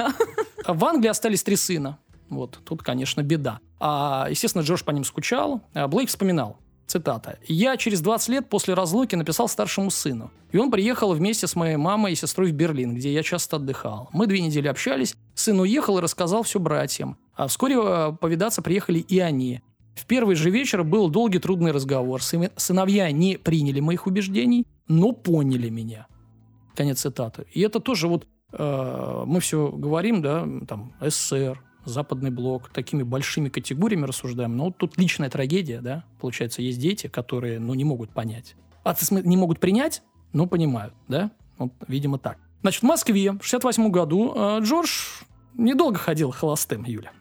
[0.64, 1.98] А В Англии остались три сына.
[2.31, 3.61] Вот, тут, конечно, беда.
[3.79, 5.61] А, естественно, Джордж по ним скучал.
[5.74, 6.57] А Блейк вспоминал.
[6.87, 7.38] Цитата.
[7.47, 10.31] «Я через 20 лет после разлуки написал старшему сыну.
[10.53, 14.11] И он приехал вместе с моей мамой и сестрой в Берлин, где я часто отдыхал.
[14.12, 15.16] Мы две недели общались.
[15.35, 17.16] Сын уехал и рассказал все братьям.
[17.35, 19.62] А вскоре э, повидаться приехали и они.
[19.97, 22.20] В первый же вечер был долгий трудный разговор.
[22.20, 26.07] Сы- Сыновья не приняли моих убеждений, но поняли меня.
[26.77, 27.47] Конец цитаты.
[27.53, 33.49] И это тоже вот э, мы все говорим, да, там, СССР, Западный блок, такими большими
[33.49, 38.11] категориями рассуждаем, но вот тут личная трагедия, да, получается, есть дети, которые, ну, не могут
[38.11, 38.57] понять.
[38.85, 41.31] А не могут принять, но понимают, да?
[41.59, 42.38] Вот, видимо, так.
[42.62, 45.23] Значит, в Москве в 68 году э, Джордж
[45.55, 47.12] недолго ходил холостым, Юля.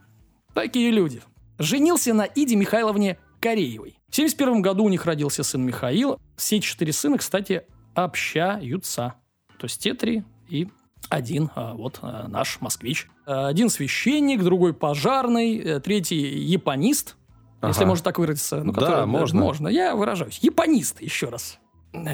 [0.53, 1.21] Такие люди.
[1.59, 3.97] Женился на Иде Михайловне Кореевой.
[4.09, 6.17] В 71 году у них родился сын Михаил.
[6.37, 9.15] Все четыре сына, кстати, общаются.
[9.57, 10.69] То есть те три и
[11.09, 13.07] один а, вот а, наш москвич.
[13.25, 17.15] А, Один священник, другой пожарный, э, третий японист,
[17.61, 17.85] если Ага.
[17.87, 18.63] можно так выразиться.
[18.63, 19.39] Ну, Да, который- можно.
[19.39, 20.39] Можно, я выражаюсь.
[20.41, 21.59] Японист, еще раз.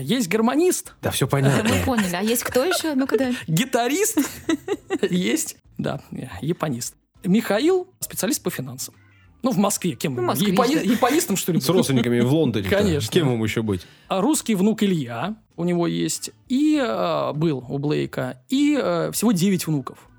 [0.02, 1.70] Есть гармонист, Да все Мы понятно.
[1.86, 2.14] поняли.
[2.14, 2.96] А есть кто еще?
[2.96, 3.34] Ну-ка дай.
[3.48, 4.18] гитарист,
[5.10, 6.02] есть, да,
[6.42, 6.96] японист.
[7.24, 8.94] Михаил специалист по финансам.
[9.42, 9.94] Ну, в Москве.
[9.94, 10.16] Кем?
[10.16, 10.82] Ну, москвич, Япони- да.
[10.82, 11.62] Японистом, что ли?
[11.62, 12.68] С родственниками в Лондоне.
[12.68, 13.10] Конечно.
[13.10, 13.88] Кем ему еще быть?
[14.10, 16.32] А русский внук Илья у него есть.
[16.50, 18.42] И э, был у Блейка.
[18.50, 20.10] И э, всего 9 внуков.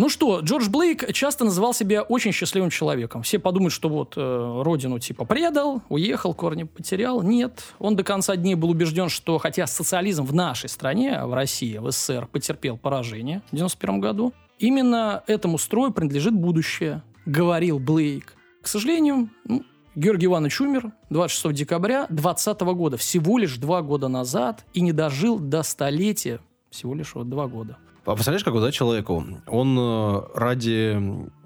[0.00, 3.22] Ну что, Джордж Блейк часто называл себя очень счастливым человеком.
[3.22, 7.20] Все подумают, что вот э, родину типа предал, уехал, корни потерял.
[7.20, 11.76] Нет, он до конца дней был убежден, что хотя социализм в нашей стране, в России,
[11.76, 18.32] в СССР, потерпел поражение в 91 году, именно этому строю принадлежит будущее, говорил Блейк.
[18.62, 24.64] К сожалению, ну, Георгий Иванович умер 26 декабря 2020 года, всего лишь два года назад,
[24.72, 27.76] и не дожил до столетия, всего лишь вот два года.
[28.04, 30.98] А представляешь, как вот, да, человеку, он э, ради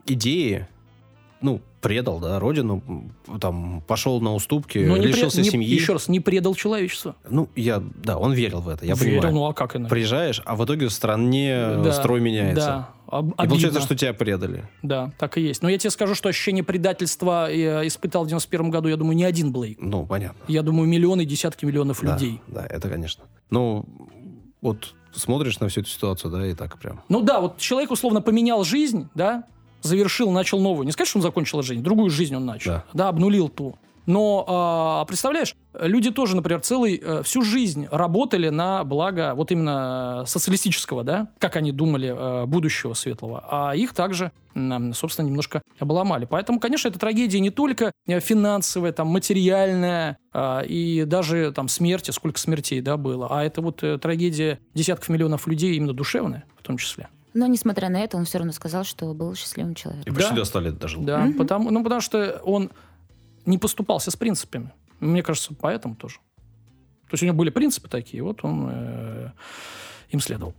[0.07, 0.67] идеи,
[1.41, 2.83] ну, предал, да, родину,
[3.41, 5.69] там, пошел на уступки, Но не лишился не- семьи.
[5.69, 7.17] Еще раз, не предал человечество.
[7.29, 9.35] Ну, я, да, он верил в это, я Верил, понимаю.
[9.35, 9.91] ну а как иначе?
[9.91, 12.65] Приезжаешь, а в итоге в стране э, Да, строй меняется.
[12.65, 12.89] Да,
[13.19, 13.81] об- И получается, обидно.
[13.83, 14.65] что тебя предали.
[14.83, 15.63] Да, так и есть.
[15.63, 19.25] Но я тебе скажу, что ощущение предательства я испытал в 91 году, я думаю, не
[19.25, 19.77] один Блейк.
[19.83, 20.39] Ну, понятно.
[20.49, 22.41] Я думаю, миллионы, десятки миллионов Да, людей.
[22.47, 23.25] Да, это, конечно.
[23.51, 23.85] Ну,
[24.63, 27.03] вот смотришь на всю эту ситуацию, да, и так прям.
[27.09, 29.45] Ну да, вот человек условно поменял жизнь, да,
[29.83, 30.87] завершил, начал новую.
[30.87, 32.71] Не сказать, что он закончил жизнь, другую жизнь он начал.
[32.71, 32.85] Да.
[32.93, 33.77] Да, обнулил ту.
[34.07, 40.25] Но, а, представляешь, люди тоже, например, целый, э, всю жизнь работали на благо вот именно
[40.27, 43.45] социалистического, да, как они думали, э, будущего светлого.
[43.51, 44.31] А их также,
[44.93, 46.27] собственно, немножко обломали.
[46.27, 50.17] Поэтому, конечно, эта трагедия не только э, финансовая, там, материальная,
[50.67, 55.47] и даже там смерти, сколько смертей, да, было, а это вот э, трагедия десятков миллионов
[55.47, 57.09] людей, именно душевная в том числе.
[57.35, 60.15] Но, несмотря на это, он все равно сказал, что был счастливым И человеком.
[60.15, 60.37] почти Да.
[60.37, 61.03] до 100 лет дожил.
[61.03, 61.35] Да, Мгм.
[61.35, 62.71] потому, ну, потому что он
[63.45, 64.73] не поступался с принципами.
[65.01, 66.17] Мне кажется, поэтому тоже.
[67.09, 69.31] То есть у него были принципы такие, вот он э,
[70.11, 70.55] им следовал.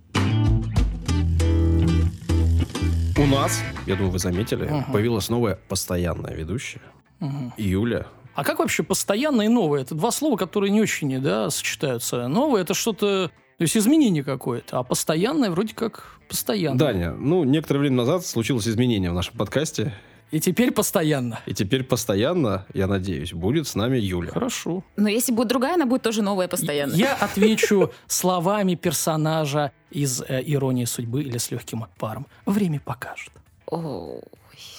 [3.18, 4.92] У нас, я думаю, вы заметили, Ага.
[4.92, 6.82] появилась новая постоянная ведущая.
[7.20, 7.54] Мгм.
[7.58, 8.08] Юля.
[8.36, 9.82] А как вообще постоянное и новое?
[9.82, 12.28] Это два слова, которые не очень да, сочетаются.
[12.28, 16.78] Новое это что-то, то есть изменение какое-то, а постоянное вроде как постоянно.
[16.78, 19.94] Даня, ну, некоторое время назад случилось изменение в нашем подкасте.
[20.32, 21.40] И теперь постоянно.
[21.46, 24.32] И теперь постоянно, я надеюсь, будет с нами Юля.
[24.32, 24.84] Хорошо.
[24.98, 26.94] Но если будет другая, она будет тоже новая постоянно.
[26.94, 32.28] Я отвечу словами персонажа из э, «Иронии судьбы» или «С легким паром».
[32.46, 33.32] Время покажет.
[33.68, 34.22] Ой,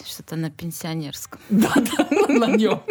[0.04, 1.40] что-то на пенсионерском.
[1.50, 2.82] Да-да, на нем.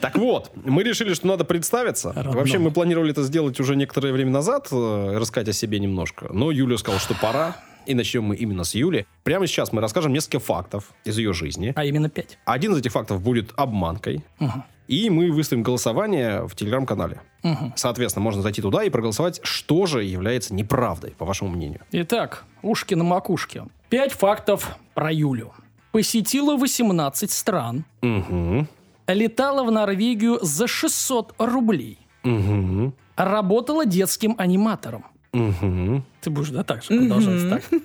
[0.00, 2.12] Так вот, мы решили, что надо представиться.
[2.12, 2.34] Родном.
[2.34, 6.28] Вообще, мы планировали это сделать уже некоторое время назад, э, рассказать о себе немножко.
[6.32, 7.56] Но Юля сказала, что пора.
[7.86, 9.06] И начнем мы именно с Юли.
[9.22, 11.72] Прямо сейчас мы расскажем несколько фактов из ее жизни.
[11.74, 12.38] А именно пять.
[12.44, 14.24] Один из этих фактов будет обманкой.
[14.38, 14.64] Мгм.
[14.88, 17.20] И мы выставим голосование в телеграм-канале.
[17.42, 17.74] Мгм.
[17.76, 21.80] Соответственно, можно зайти туда и проголосовать, что же является неправдой, по вашему мнению.
[21.92, 23.64] Итак, ушки на макушке.
[23.90, 25.52] Пять фактов про Юлю.
[25.92, 27.84] Посетила 18 стран.
[28.02, 28.66] Угу.
[29.08, 31.98] Летала в Норвегию за 600 рублей.
[32.24, 32.92] Угу.
[33.16, 35.04] Работала детским аниматором.
[35.32, 36.02] Угу.
[36.20, 37.50] Ты будешь, да, так же продолжать?
[37.50, 37.80] Так.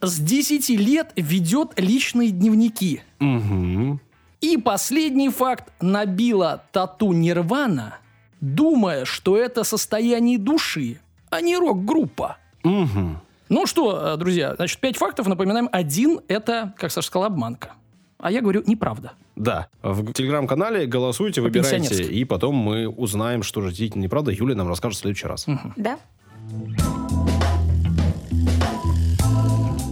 [0.00, 3.02] С 10 лет ведет личные дневники.
[3.20, 4.00] Угу.
[4.40, 5.72] И последний факт.
[5.80, 7.98] Набила тату Нирвана,
[8.40, 10.98] думая, что это состояние души,
[11.30, 12.38] а не рок-группа.
[12.64, 13.16] Угу.
[13.48, 15.26] Ну что, э, друзья, значит, пять фактов.
[15.26, 17.72] Напоминаем, один– это, как Саша сказал, обманка.
[18.18, 19.12] А я говорю, неправда.
[19.36, 19.68] Да.
[19.82, 24.30] В телеграм-канале голосуйте, выбирайте, и потом мы узнаем, что же действительно неправда.
[24.32, 25.46] Юля нам расскажет в следующий раз.
[25.76, 25.98] Да?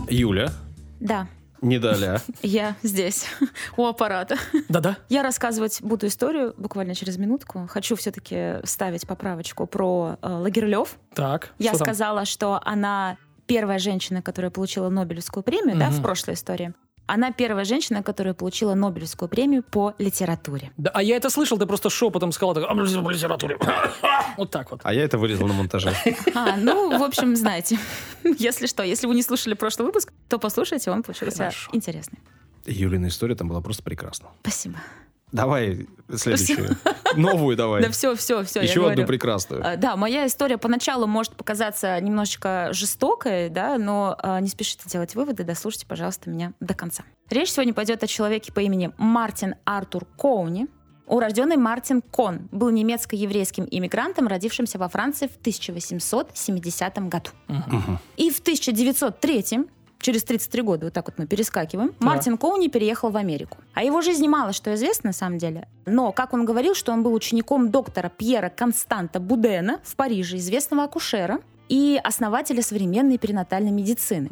[0.08, 0.50] Юля,
[0.98, 1.26] Да.
[1.62, 2.18] не далее.
[2.42, 3.26] Я здесь,
[3.76, 4.36] у аппарата.
[4.68, 4.96] Да-да.
[5.08, 7.66] Я рассказывать буду историю буквально через минутку.
[7.68, 10.96] Хочу все-таки вставить поправочку про э, Лагерлёв.
[11.14, 11.86] Так, Я что там?
[11.88, 16.72] сказала, что она первая женщина, которая получила Нобелевскую премию, да, в прошлой истории.
[17.12, 20.70] Она первая женщина, которая получила Нобелевскую премию по литературе.
[20.76, 23.58] Да, а я это слышал, ты просто шепотом сказал, так, «А, в литературе.
[24.36, 24.80] Вот так вот.
[24.84, 25.92] А я это вырезал на монтаже.
[26.34, 27.78] А, ну, в общем, знаете,
[28.38, 31.70] если что, если вы не слушали прошлый выпуск, то послушайте, он получился Хорошо.
[31.72, 32.20] интересный.
[32.64, 34.28] Юлина история там была просто прекрасна.
[34.42, 34.76] Спасибо.
[35.32, 36.76] Давай следующую.
[37.16, 37.82] Новую давай.
[37.82, 38.60] Да все, все, все.
[38.60, 39.62] Еще одну прекрасную.
[39.64, 45.14] А, Да, моя история поначалу может показаться немножечко жестокой, да, но а, не спешите делать
[45.14, 47.04] выводы, дослушайте, пожалуйста, меня до конца.
[47.28, 50.66] Речь сегодня пойдет о человеке по имени Мартин Артур Коуни.
[51.06, 57.30] Урожденный Мартин Кон был немецко-еврейским иммигрантом, родившимся во Франции в 1870 году.
[58.16, 59.66] И в 1903
[60.00, 63.58] Через 33 года, вот так вот мы перескакиваем, Мартин Коуни переехал в Америку.
[63.74, 65.68] О его жизни мало что известно, на самом деле.
[65.84, 70.84] Но, как он говорил, что он был учеником доктора Пьера Константа Будена в Париже, известного
[70.84, 74.30] акушера и основателя современной перинатальной медицины.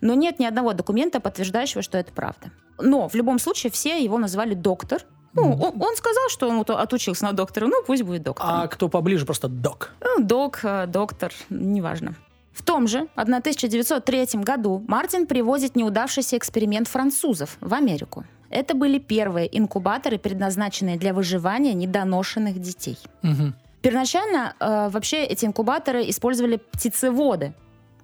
[0.00, 2.52] Но нет ни одного документа, подтверждающего, что это правда.
[2.78, 5.02] Но в любом случае все его назвали доктор.
[5.32, 8.46] Ну, он, он сказал, что он отучился на доктора, ну пусть будет доктор.
[8.48, 9.90] А кто поближе, просто док.
[10.00, 12.14] Ну, док, э, доктор, неважно.
[12.52, 18.24] В том же 1903 году Мартин привозит неудавшийся эксперимент французов в Америку.
[18.50, 22.98] Это были первые инкубаторы, предназначенные для выживания недоношенных детей.
[23.22, 23.54] Мгм.
[23.80, 27.54] Первоначально э, вообще эти инкубаторы использовали птицеводы.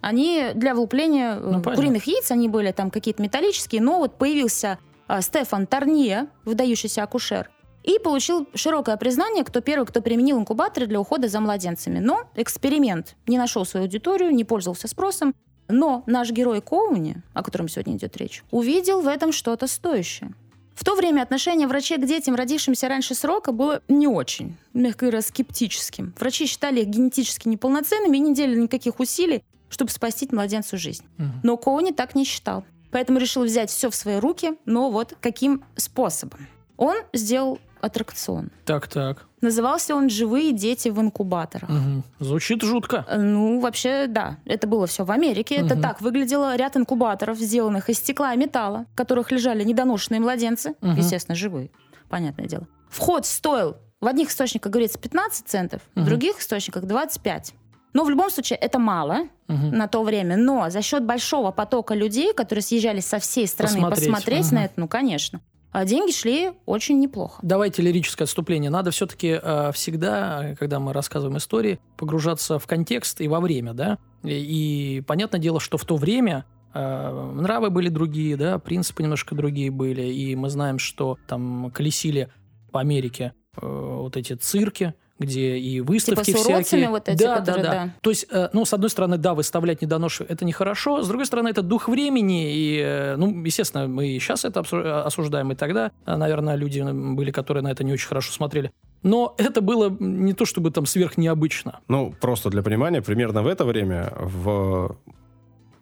[0.00, 1.74] Они для вылупления э, Ну, понятно.
[1.74, 4.78] куриных яиц, они были там какие-то металлические, но вот появился
[5.08, 7.50] э, Стефан Тарнье, выдающийся акушер,
[7.86, 12.00] и получил широкое признание, кто первый, кто применил инкубаторы для ухода за младенцами.
[12.00, 15.34] Но эксперимент не нашел свою аудиторию, не пользовался спросом.
[15.68, 20.34] Но наш герой Коуни, о котором сегодня идет речь, увидел в этом что-то стоящее.
[20.74, 25.22] В то время отношение врачей к детям, родившимся раньше срока, было не очень, мягко говоря,
[25.22, 26.14] скептическим.
[26.18, 31.04] Врачи считали их генетически неполноценными и не делали никаких усилий, чтобы спасти младенцу жизнь.
[31.16, 31.40] Мгм.
[31.42, 32.64] Но Коуни так не считал.
[32.90, 36.46] Поэтому решил взять все в свои руки, но вот каким способом.
[36.76, 38.50] Он сделал аттракцион.
[38.64, 39.26] Так, так.
[39.40, 41.68] Назывался он «Живые дети в инкубаторах».
[41.68, 42.04] Мгм.
[42.20, 43.04] Звучит жутко.
[43.08, 44.38] Э, Ну, вообще, да.
[44.44, 45.56] Это было все в Америке.
[45.56, 45.82] Это Мгм.
[45.82, 50.96] так выглядело ряд инкубаторов, сделанных из стекла и металла, в которых лежали недоношенные младенцы, Мгм.
[50.96, 51.70] естественно, живые,
[52.08, 52.66] понятное дело.
[52.88, 56.06] Вход стоил, в одних источниках говорится 15 центов, в Мгм.
[56.06, 57.54] других источниках 25.
[57.92, 59.70] Но в любом случае это мало Мгм.
[59.70, 64.04] на то время, но за счет большого потока людей, которые съезжали со всей страны Посмотреть.
[64.10, 64.54] посмотреть, Мгм.
[64.54, 65.40] на это, ну, конечно,
[65.76, 67.38] а деньги шли очень неплохо.
[67.42, 68.70] Давайте лирическое отступление.
[68.70, 69.38] Надо все-таки
[69.74, 73.98] всегда, э, когда мы рассказываем истории, погружаться в контекст и во время, да.
[74.22, 79.34] И, и понятное дело, что в то время э, нравы были другие, да, принципы немножко
[79.34, 82.30] другие были, и мы знаем, что там колесили
[82.72, 86.90] по Америке э, вот эти цирки, где и выставки Типа с всякие.
[86.90, 87.94] вот эти, да, которые, да, да, да.
[88.02, 91.48] То есть, э, ну, с одной стороны, да, выставлять недоношенных это нехорошо, с другой стороны,
[91.48, 95.90] это дух времени, и, э, ну, естественно, мы и сейчас это обсу- осуждаем, и тогда,
[96.04, 98.72] э, наверное, люди были, которые на это не очень хорошо смотрели.
[99.02, 101.80] Но это было не то чтобы там сверх необычно.
[101.88, 104.96] Ну, просто для понимания, примерно в это время в,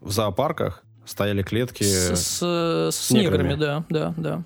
[0.01, 1.83] в зоопарках стояли клетки...
[1.83, 3.49] С, с- с неграми.
[3.49, 4.43] неграми, да, да, да.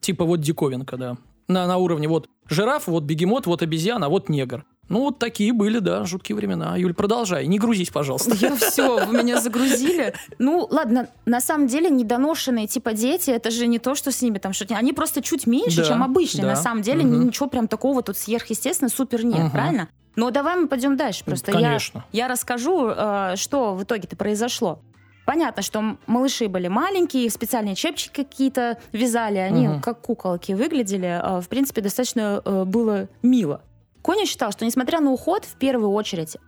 [0.00, 1.16] Типа вот диковинка, да.
[1.48, 4.64] На, на уровне вот жираф, вот бегемот, вот обезьяна, а вот негр.
[4.88, 6.74] Ну, вот такие были, да, жуткие времена.
[6.78, 8.34] Юль, продолжай, не грузись, пожалуйста.
[8.36, 10.14] Я все, вы меня загрузили.
[10.38, 14.38] Ну, ладно, на самом деле недоношенные типа дети, это же не то, что с ними
[14.38, 14.76] там что-то...
[14.76, 16.42] Они просто чуть меньше, Да, чем обычные.
[16.44, 16.48] да.
[16.50, 17.26] На самом деле Мгм.
[17.26, 19.50] ничего прям такого тут сверхъестественно супер нет, Мгм.
[19.50, 19.88] правильно?
[20.16, 21.22] Но давай мы пойдем дальше.
[21.24, 22.04] Просто я, Конечно.
[22.12, 24.80] я расскажу, э, что в итоге-то произошло.
[25.28, 29.80] Понятно, что малыши были маленькие, специальные чепчики какие-то вязали, они угу.
[29.82, 31.20] как куколки выглядели.
[31.22, 33.60] А, в принципе, достаточно э, было мило.
[34.02, 36.38] Коня считал, что несмотря на уход, в первую очередь,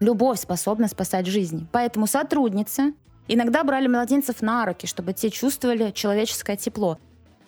[0.00, 1.66] любовь способна спасать жизни.
[1.70, 2.94] Поэтому сотрудницы
[3.28, 6.96] иногда брали младенцев на руки, чтобы те чувствовали человеческое тепло.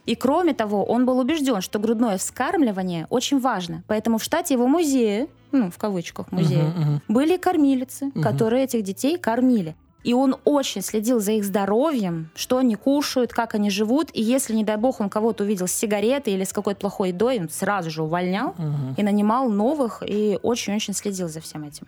[0.04, 3.82] И кроме того, он был убежден, что грудное вскармливание очень важно.
[3.86, 7.00] Поэтому в штате его музея, ну, в кавычках музея, uh-huh, uh-huh.
[7.08, 8.22] были кормилицы, uh-huh.
[8.22, 9.74] которые этих детей кормили.
[10.04, 14.10] И он очень следил за их здоровьем, что они кушают, как они живут.
[14.12, 17.40] И если, не дай бог, он кого-то увидел с сигаретой или с какой-то плохой едой,
[17.40, 18.94] он сразу же увольнял угу.
[18.96, 21.86] и нанимал новых, и очень-очень следил за всем этим.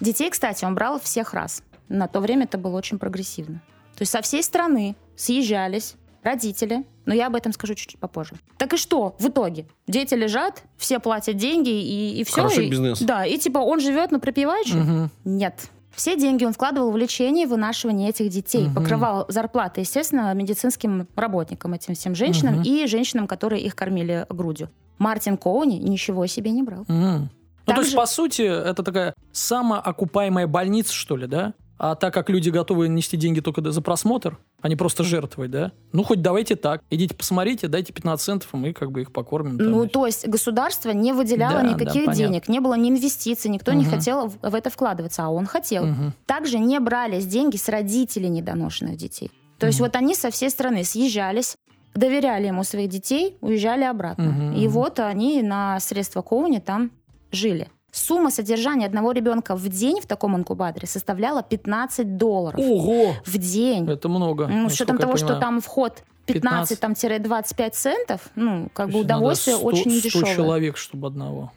[0.00, 1.62] Детей, кстати, он брал всех раз.
[1.88, 3.60] На то время это было очень прогрессивно.
[3.96, 8.36] То есть со всей страны съезжались родители, но я об этом скажу чуть-чуть попозже.
[8.56, 9.66] Так и что в итоге?
[9.86, 12.42] Дети лежат, все платят деньги и, и все.
[12.42, 13.00] Хороший и, бизнес.
[13.00, 14.76] Да, и типа он живет на припеваючи?
[14.76, 15.10] Угу.
[15.24, 15.70] Нет.
[15.94, 18.66] Все деньги он вкладывал в лечение и вынашивание этих детей.
[18.66, 18.74] Угу.
[18.74, 22.62] Покрывал зарплаты, естественно, медицинским работникам, этим всем женщинам угу.
[22.64, 24.70] и женщинам, которые их кормили грудью.
[24.98, 26.82] Мартин Коуни ничего себе не брал.
[26.82, 27.28] Угу.
[27.66, 31.54] Ну, то есть, по сути, это такая самоокупаемая больница, что ли, да?
[31.78, 35.72] А так как люди готовы нести деньги только за просмотр, а не просто жертвовать, да?
[35.92, 36.82] Ну, хоть давайте так.
[36.90, 39.58] Идите посмотрите, дайте 15 центов, и мы как бы их покормим.
[39.58, 39.92] Там, ну, значит.
[39.92, 43.80] то есть государство не выделяло да, никаких да, денег, не было ни инвестиций, никто угу.
[43.80, 45.84] не хотел в это вкладываться, а он хотел.
[45.84, 46.12] Угу.
[46.26, 49.30] Также не брались деньги с родителей недоношенных детей.
[49.58, 49.70] То угу.
[49.70, 51.56] есть вот они со всей страны съезжались,
[51.94, 54.30] доверяли ему своих детей, уезжали обратно.
[54.30, 54.74] Угу, и угу.
[54.74, 56.90] вот они на средства Коуни там
[57.32, 57.68] жили.
[57.92, 62.58] Сумма содержания одного ребенка в день в таком инкубаторе составляла 15 долларов.
[62.58, 63.14] Ого!
[63.26, 63.88] В день.
[63.88, 64.46] Это много.
[64.46, 69.90] Ну, с учетом того, что там вход 15-25 центов, ну, как бы удовольствие 100, очень
[69.90, 70.32] 100 дешевое.
[70.32, 71.52] 100 человек, чтобы одного.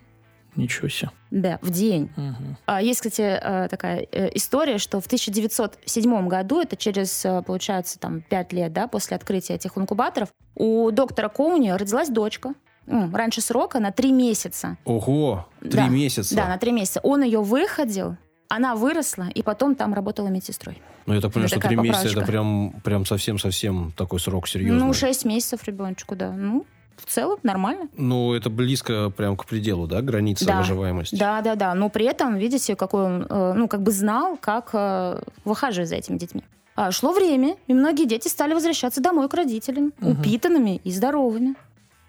[0.57, 1.11] Ничего себе.
[1.31, 2.09] Да, в день.
[2.15, 2.79] Угу.
[2.81, 8.21] Есть, кстати, э, такая э, история, что в 1907 году, это через, э, получается, там,
[8.21, 12.53] 5 лет, да, после открытия этих инкубаторов, у доктора Коуни родилась дочка,
[12.87, 14.77] ну, раньше срока на три месяца.
[14.85, 16.35] Ого, три да, месяца.
[16.35, 16.99] Да, на три месяца.
[17.01, 18.17] Он ее выходил,
[18.47, 20.81] она выросла, и потом там работала медсестрой.
[21.05, 24.79] Ну, я так понимаю, что три месяца это прям, прям совсем-совсем такой срок серьезный.
[24.79, 26.31] Ну, шесть месяцев ребеночку, да.
[26.31, 26.65] Ну,
[26.97, 27.89] в целом нормально.
[27.97, 30.59] Ну, это близко прям к пределу, да, границы да.
[30.59, 31.15] выживаемости.
[31.15, 31.73] Да, да, да.
[31.73, 35.95] Но при этом, видите, какой он, э, ну, как бы знал, как э, выхаживать за
[35.95, 36.43] этими детьми.
[36.75, 40.11] А шло время, и многие дети стали возвращаться домой к родителям, угу.
[40.11, 41.55] упитанными и здоровыми.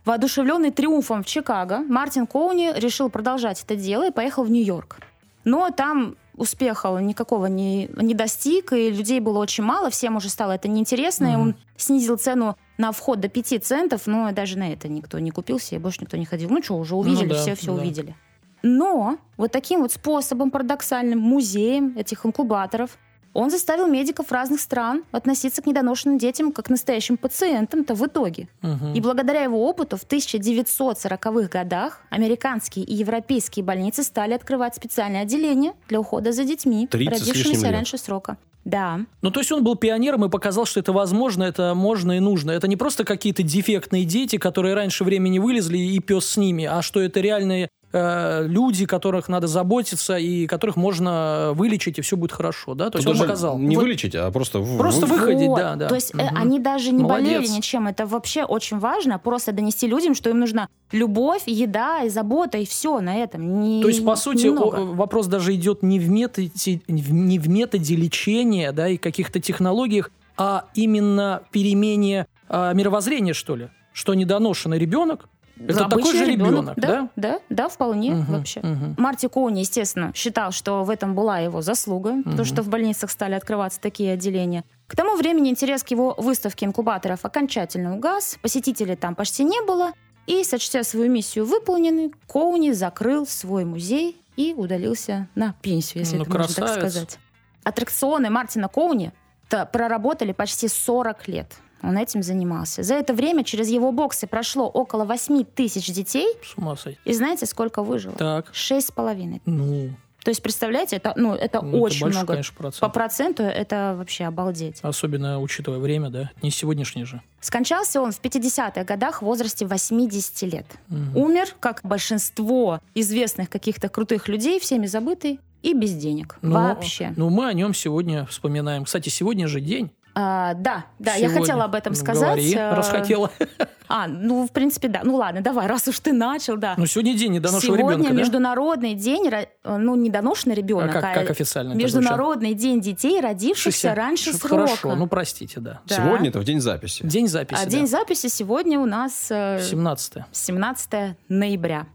[0.07, 4.99] Воодушевленный триумфом в Чикаго, Мартин Коуни решил продолжать это дело и поехал в Нью-Йорк.
[5.43, 10.53] Но там успеха никакого не, не достиг, и людей было очень мало, всем уже стало
[10.53, 11.33] это неинтересно, mm-hmm.
[11.33, 15.33] и он снизил цену на вход до 5 центов, но даже на это никто не
[15.33, 16.51] купился, и больше никто не ходил.
[16.51, 17.83] Ну что, уже увидели, ну, да, все все да.
[17.83, 18.15] увидели.
[18.63, 22.97] Но вот таким вот способом парадоксальным, музеем этих инкубаторов,
[23.37, 28.49] он заставил медиков разных стран относиться к недоношенным детям как к настоящим пациентам-то в итоге.
[28.63, 28.95] Угу.
[28.95, 35.75] И благодаря его опыту в 1940-х годах американские и европейские больницы стали открывать специальные отделения
[35.89, 38.39] для ухода за детьми, родившимися раньше срока.
[38.67, 38.99] Да.
[39.23, 42.51] Ну, то есть он был пионером и показал, что это возможно, это можно и нужно.
[42.51, 46.83] Это не просто какие-то дефектные дети, которые раньше времени вылезли и пес с ними, а
[46.83, 52.33] что это реальные Э, люди, которых надо заботиться и которых можно вылечить, и все будет
[52.33, 52.91] хорошо, да?
[52.91, 53.59] То есть он показал.
[53.59, 53.83] Не вот.
[53.85, 54.61] вылечить, а просто...
[54.61, 55.17] Просто вы...
[55.17, 55.59] выходить, вот.
[55.59, 55.89] да, да.
[55.89, 56.23] То есть угу.
[56.35, 57.33] они даже не Молодец.
[57.33, 57.87] болели ничем.
[57.87, 62.67] Это вообще очень важно, просто донести людям, что им нужна любовь, еда и забота, и
[62.67, 63.61] все на этом.
[63.61, 64.81] Не, То есть, по сути, немного.
[64.81, 70.67] вопрос даже идет не в, методе, не в методе лечения, да, и каких-то технологиях, а
[70.75, 73.69] именно перемене а, мировоззрения, что ли?
[73.93, 76.89] Что недоношенный ребенок это такой же ребенок, ребенок да?
[76.89, 78.61] Да, да, да вполне угу, вообще.
[78.61, 78.95] Угу.
[78.99, 82.23] Марти Коуни, естественно, считал, что в этом была его заслуга, угу.
[82.25, 84.65] потому что в больницах стали открываться такие отделения.
[84.87, 89.93] К тому времени интерес к его выставке инкубаторов окончательно угас, посетителей там почти не было,
[90.27, 96.23] и, сочтя свою миссию выполненной, Коуни закрыл свой музей и удалился на пенсию, если ну,
[96.23, 96.59] это красавец.
[96.59, 97.19] можно так сказать.
[97.65, 99.13] Аттракционы Мартина Коуни
[99.49, 102.83] проработали почти 40 лет он этим занимался.
[102.83, 106.27] За это время через его боксы прошло около 8 тысяч детей.
[106.43, 106.99] С ума сойти.
[107.05, 108.15] И знаете, сколько выжило?
[108.15, 108.49] Так.
[108.53, 109.41] Шесть с половиной.
[109.45, 109.91] Ну,
[110.27, 112.33] то есть, представляете, это, ну, это ну, очень это больше, много.
[112.33, 112.81] Конечно, процент.
[112.81, 114.81] По проценту это вообще обалдеть.
[114.83, 116.33] Особенно учитывая время, да?
[116.43, 117.23] Не сегодняшний же.
[117.39, 120.67] Скончался он в 50-х годах в возрасте 80 лет.
[120.91, 121.21] Угу.
[121.21, 126.39] Умер, как большинство известных каких-то крутых людей, всеми забытый и без денег.
[126.43, 127.13] Ну, Вообще.
[127.17, 128.85] Ну, мы о нем сегодня вспоминаем.
[128.85, 131.35] Кстати, сегодня же день а, да, да, Сегодня.
[131.35, 132.37] я хотела об этом сказать.
[132.39, 133.31] Говори, а, расхотела.
[133.89, 135.03] А, ну, в принципе, да.
[135.05, 136.75] Ну, ладно, давай, раз уж ты начал, да.
[136.77, 138.19] Ну, сегодня день недоношенного Сегодня ребенка, да?
[138.21, 143.21] Международный день, ро- э, ну, недоношенный А ребенок, как, как официально это Международный день детей,
[143.21, 143.97] родившихся звучит?
[143.97, 144.67] раньше Ш- срока.
[144.67, 145.83] Хорошо, ну, простите, да.
[145.87, 145.95] Да.
[145.95, 147.07] Сегодня это в день записи.
[147.07, 147.71] День записи, А да.
[147.71, 151.87] день записи сегодня у нас э, 17 17 ноября.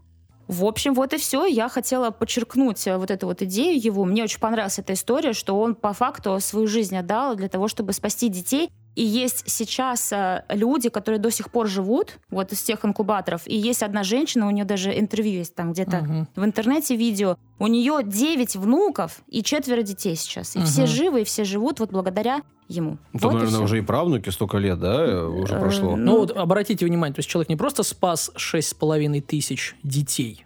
[0.48, 1.46] В общем, вот и все.
[1.46, 4.04] Я хотела подчеркнуть э, вот эту вот идею его.
[4.04, 7.92] Мне очень понравилась эта история, что он по факту свою жизнь отдал для того, чтобы
[7.92, 8.70] спасти детей.
[8.94, 13.42] И есть сейчас э, люди, которые до сих пор живут, вот из тех инкубаторов.
[13.46, 16.28] И есть одна женщина, у нее даже интервью есть там где-то Мгм.
[16.36, 17.36] в интернете видео.
[17.58, 20.56] У нее 9 внуков и четверо детей сейчас.
[20.56, 20.88] И все Мгм.
[20.90, 22.98] живы, и все живут вот благодаря ему.
[23.12, 23.64] Ну, Там, Вот и наверное, всё.
[23.64, 25.96] уже и правнуки столько лет, да, э, уже Э, прошло.
[25.96, 30.44] Ну, Ну, вот обратите внимание, то есть человек не просто спас 6,5 тысяч детей.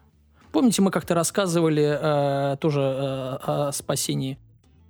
[0.52, 4.38] Помните, мы как-то рассказывали э, тоже э, о спасении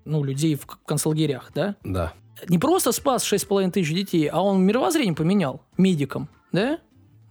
[0.04, 1.74] ну, людей в концлагерях, да?
[1.82, 2.12] Да.
[2.48, 6.78] Не просто спас 6,5 тысяч детей, а он мировоззрение поменял медикам, да?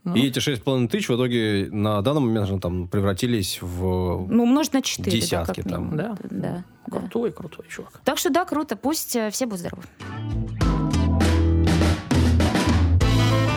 [0.03, 4.27] Ну, И эти 6,5 тысяч в итоге на данный момент там превратились в...
[4.29, 5.19] Ну, умножить на 4.
[5.19, 5.97] Десятки да, там.
[5.97, 6.15] Да.
[6.21, 6.63] да, да.
[6.91, 8.01] Крутой, крутой чувак.
[8.03, 8.75] Так что да, круто.
[8.75, 9.83] Пусть э, все будут здоровы.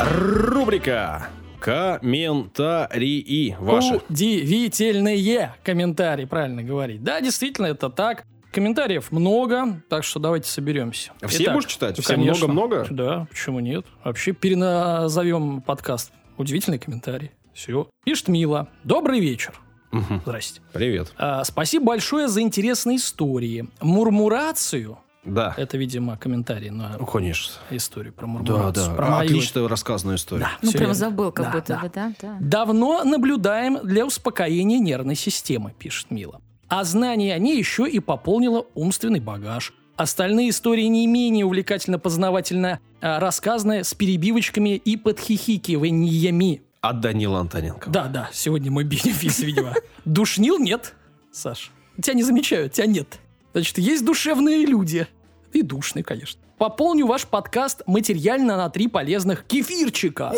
[0.01, 1.29] Рубрика
[1.61, 4.01] «Комментарии ваши».
[4.09, 7.03] Удивительные комментарии, правильно говорить.
[7.03, 8.25] Да, действительно, это так.
[8.53, 11.13] Комментариев много, так что давайте соберемся.
[11.27, 11.99] Все Итак, будешь читать?
[12.01, 12.87] Все много-много?
[12.91, 13.85] Да, почему нет?
[14.05, 16.13] Вообще переназовем подкаст.
[16.39, 17.33] Удивительный комментарий.
[17.53, 17.89] Все.
[18.05, 18.69] Пишет Мила.
[18.85, 19.55] Добрый вечер.
[19.91, 20.21] Мгм.
[20.25, 20.61] Здрасте.
[20.73, 21.13] Привет.
[21.19, 23.69] А, спасибо большое за интересные истории.
[23.81, 24.99] Мурмурацию.
[25.25, 25.53] Да.
[25.57, 27.55] Это, видимо, комментарий на Ну, конечно.
[27.71, 28.87] историю про Да, мурмурацию.
[28.87, 28.95] да.
[28.95, 29.27] Про мою.
[29.31, 30.43] Отлично рассказанная история.
[30.43, 31.81] Да, Ну, прям забыл, как Да, будто да.
[31.83, 32.13] бы, да?
[32.23, 32.37] да.
[32.41, 36.41] Давно наблюдаем для успокоения нервной системы, пишет Мила.
[36.69, 39.73] А знание о ней еще и пополнило умственный багаж.
[39.97, 46.63] Остальные истории не менее увлекательно-познавательно а, рассказаны с перебивочками и подхихикиваниями.
[46.81, 47.91] От Данила Антоненко.
[47.91, 49.75] Да, да, сегодня мой бенефис, видимо.
[50.05, 50.59] Душнил?
[50.59, 50.95] Нет,
[51.33, 51.73] Саш.
[52.01, 53.19] Тебя не замечают, тебя нет.
[53.53, 55.09] Значит, есть душевные люди.
[55.53, 56.41] И душные, конечно.
[56.59, 60.33] Пополню ваш подкаст материально на три полезных кефирчика.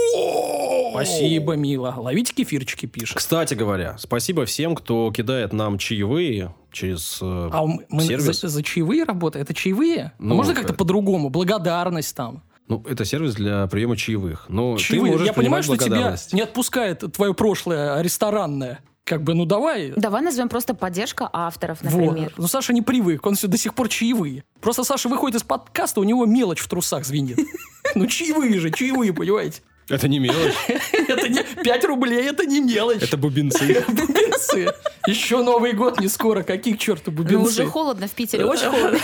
[0.92, 1.94] Спасибо, мило.
[1.96, 3.16] Ловите кефирчики, пишет.
[3.16, 7.18] Кстати говоря, спасибо всем, кто кидает нам чаевые через...
[7.22, 8.40] э, А мы сервис.
[8.40, 9.44] за, за чаевые работаем?
[9.44, 10.12] Это чаевые?
[10.18, 11.30] А Ну, можно как-то это- по-другому?
[11.30, 12.42] Благодарность там.
[12.68, 14.46] Ну, это сервис для приема чаевых.
[14.48, 15.11] Но Чаевые.
[15.11, 18.78] ты можешь Я понимаю, что тебя не отпускает твое прошлое ресторанное.
[19.05, 19.92] Как бы, ну давай.
[19.96, 21.92] Давай назовем просто поддержка авторов, Вот.
[21.92, 22.32] например.
[22.36, 24.44] Ну, Саша не привык, он все до сих пор чаевые.
[24.61, 27.38] Просто Саша выходит из подкаста, у него мелочь в трусах звенит.
[27.96, 29.62] Ну, чаевые же, чаевые, понимаете?
[29.88, 30.55] Это не мелочь,
[31.09, 33.03] Это не 5 рублей, это не мелочь.
[33.03, 33.84] это бубенцы.
[33.88, 34.72] бубенцы.
[35.09, 36.44] Еще Новый год не скоро.
[36.44, 37.48] Какие к черту Ну, бубенцы?
[37.48, 38.98] уже холодно в Питере, очень холодно.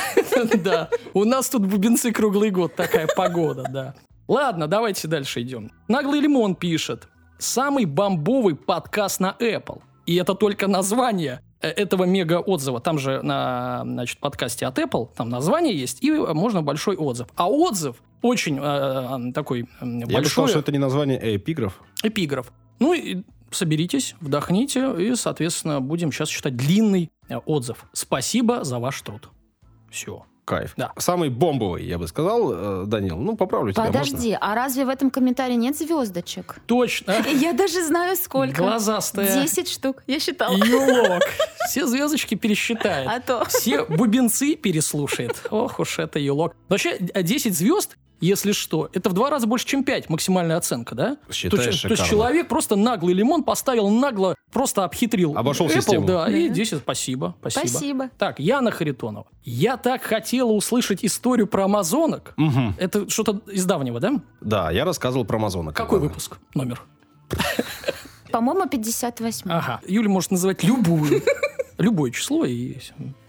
[0.63, 0.89] Да.
[1.15, 3.95] У нас тут бубенцы круглый год, такая погода, да.
[4.29, 5.73] Ладно, давайте дальше идем.
[5.89, 7.09] Наглый лимон пишет.
[7.39, 9.81] Самый бомбовый подкаст на Apple.
[10.07, 12.81] И это только название э, этого мега-отзыва.
[12.81, 17.29] Там же на значит, подкасте от Apple, там название есть, и э, можно большой отзыв.
[17.35, 21.37] А отзыв очень э, такой э, Я бы большой сказал, что это не название, а
[21.37, 21.81] эпиграф.
[22.03, 22.53] эпиграф.
[22.79, 27.85] Ну и соберитесь, вдохните, и, соответственно, будем сейчас читать длинный э, отзыв.
[27.93, 29.29] Спасибо за ваш труд.
[29.91, 30.25] Все.
[30.47, 30.75] Кайф.
[30.77, 30.93] Да.
[30.97, 33.17] Самый бомбовый, я бы сказал, э, Данил.
[33.19, 33.99] Ну, поправлю тебя, можно?
[33.99, 36.61] Подожди, а разве в этом комментарии нет звездочек?
[36.67, 37.17] Точно.
[37.35, 38.63] Я даже знаю, сколько.
[38.63, 39.43] Глазастая.
[39.43, 40.05] 10 штук.
[40.07, 40.57] Я считала.
[40.57, 41.25] Юлок.
[41.69, 43.09] Все звездочки пересчитает.
[43.11, 43.45] А то.
[43.47, 45.43] Все бубенцы переслушает.
[45.51, 46.55] Ох уж это юлок.
[46.69, 50.95] Вообще, а 10 звезд, если что, это в два раза больше, чем 5 максимальная оценка,
[50.95, 51.17] да?
[51.31, 55.37] Считаешь то, есть- то есть человек просто наглый лимон поставил нагло, просто обхитрил.
[55.37, 56.07] Обошел Apple, систему.
[56.07, 56.55] Да, и Да.
[56.55, 57.35] 10 спасибо.
[57.41, 57.67] Спасибо.
[57.69, 58.11] Спасибо.
[58.19, 59.27] Так, Яна Харитонова.
[59.45, 62.35] Я так хотела услышать историю про амазонок.
[62.37, 62.75] Мгм.
[62.79, 64.21] Это что-то из давнего, да?
[64.41, 65.73] Да, я рассказывал про Амазона.
[65.73, 66.09] Какой когда.
[66.09, 66.39] выпуск?
[66.55, 66.83] Номер?
[68.33, 69.51] По-моему, 58.
[69.51, 69.81] Ага.
[69.87, 71.23] Юля может называть любую.
[71.79, 72.77] Любое число, и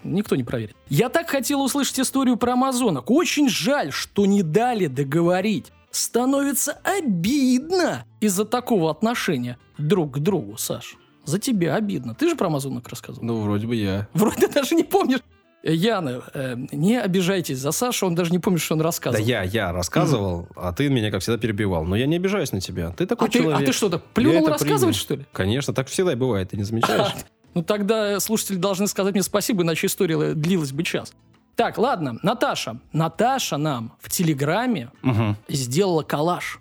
[0.04, 0.74] никто не проверит.
[0.88, 3.10] Я так хотел услышать историю про амазонок.
[3.10, 5.66] Очень жаль, что не дали договорить.
[5.90, 10.96] Становится обидно из-за такого отношения друг к другу, Саш.
[11.24, 12.14] За тебя обидно.
[12.14, 13.26] Ты же про амазонок рассказывал.
[13.26, 14.08] Ну, вроде бы я.
[14.14, 15.20] Вроде даже не помнишь.
[15.62, 19.26] Э, Яна, э, не обижайтесь за Сашу, он даже не помнит, что он Да рассказывал.
[19.26, 21.84] я, я рассказывал, а ты меня, как всегда, перебивал.
[21.84, 22.92] Но я не обижаюсь на тебя.
[22.92, 23.66] Ты такой а, ты, а человек.
[23.66, 25.04] ты что-то плюнул рассказывать, принял.
[25.04, 25.26] что ли?
[25.32, 27.12] Конечно, так всегда и бывает, ты не замечаешь?
[27.54, 31.12] Ну тогда слушатели должны сказать мне спасибо, иначе история длилась бы час.
[31.56, 32.78] Так, ладно, Наташа.
[32.92, 35.36] Наташа нам в Телеграме Мгм.
[35.48, 36.60] сделала коллаж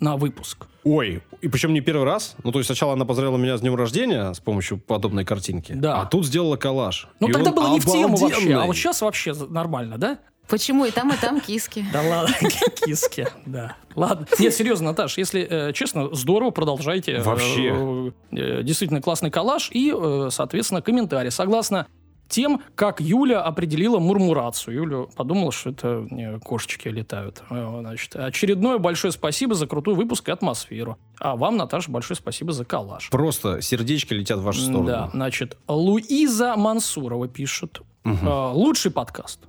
[0.00, 0.66] на выпуск.
[0.84, 2.34] Ой, и причем не первый раз.
[2.44, 5.72] Ну, то есть сначала она поздравила меня с днем рождения с помощью подобной картинки.
[5.72, 6.00] Да.
[6.00, 7.08] А тут сделала коллаж.
[7.20, 10.18] Ну И тогда было не в тему вообще, а вот сейчас вообще нормально, да?
[10.48, 11.84] Почему и там, и там киски?
[11.92, 12.34] Да ладно,
[12.84, 13.76] киски, да.
[13.94, 14.26] Ладно.
[14.38, 17.20] Нет, серьезно, Наташ, если э, честно, здорово, продолжайте.
[17.20, 17.72] Вообще.
[17.74, 21.30] Э, э, действительно классный коллаж и, э, соответственно, комментарий.
[21.30, 21.86] Согласно
[22.28, 24.74] тем, как Юля определила мурмурацию.
[24.74, 27.42] Юля подумала, что это э, кошечки летают.
[27.50, 30.98] Э, Значит, очередное большое спасибо за крутой выпуск и атмосферу.
[31.18, 33.08] А вам, Наташа, большое спасибо за коллаж.
[33.10, 34.86] Просто сердечки летят в вашу сторону.
[34.86, 37.80] Да, значит, Луиза Мансурова пишет.
[38.04, 39.40] Э, Лучший подкаст.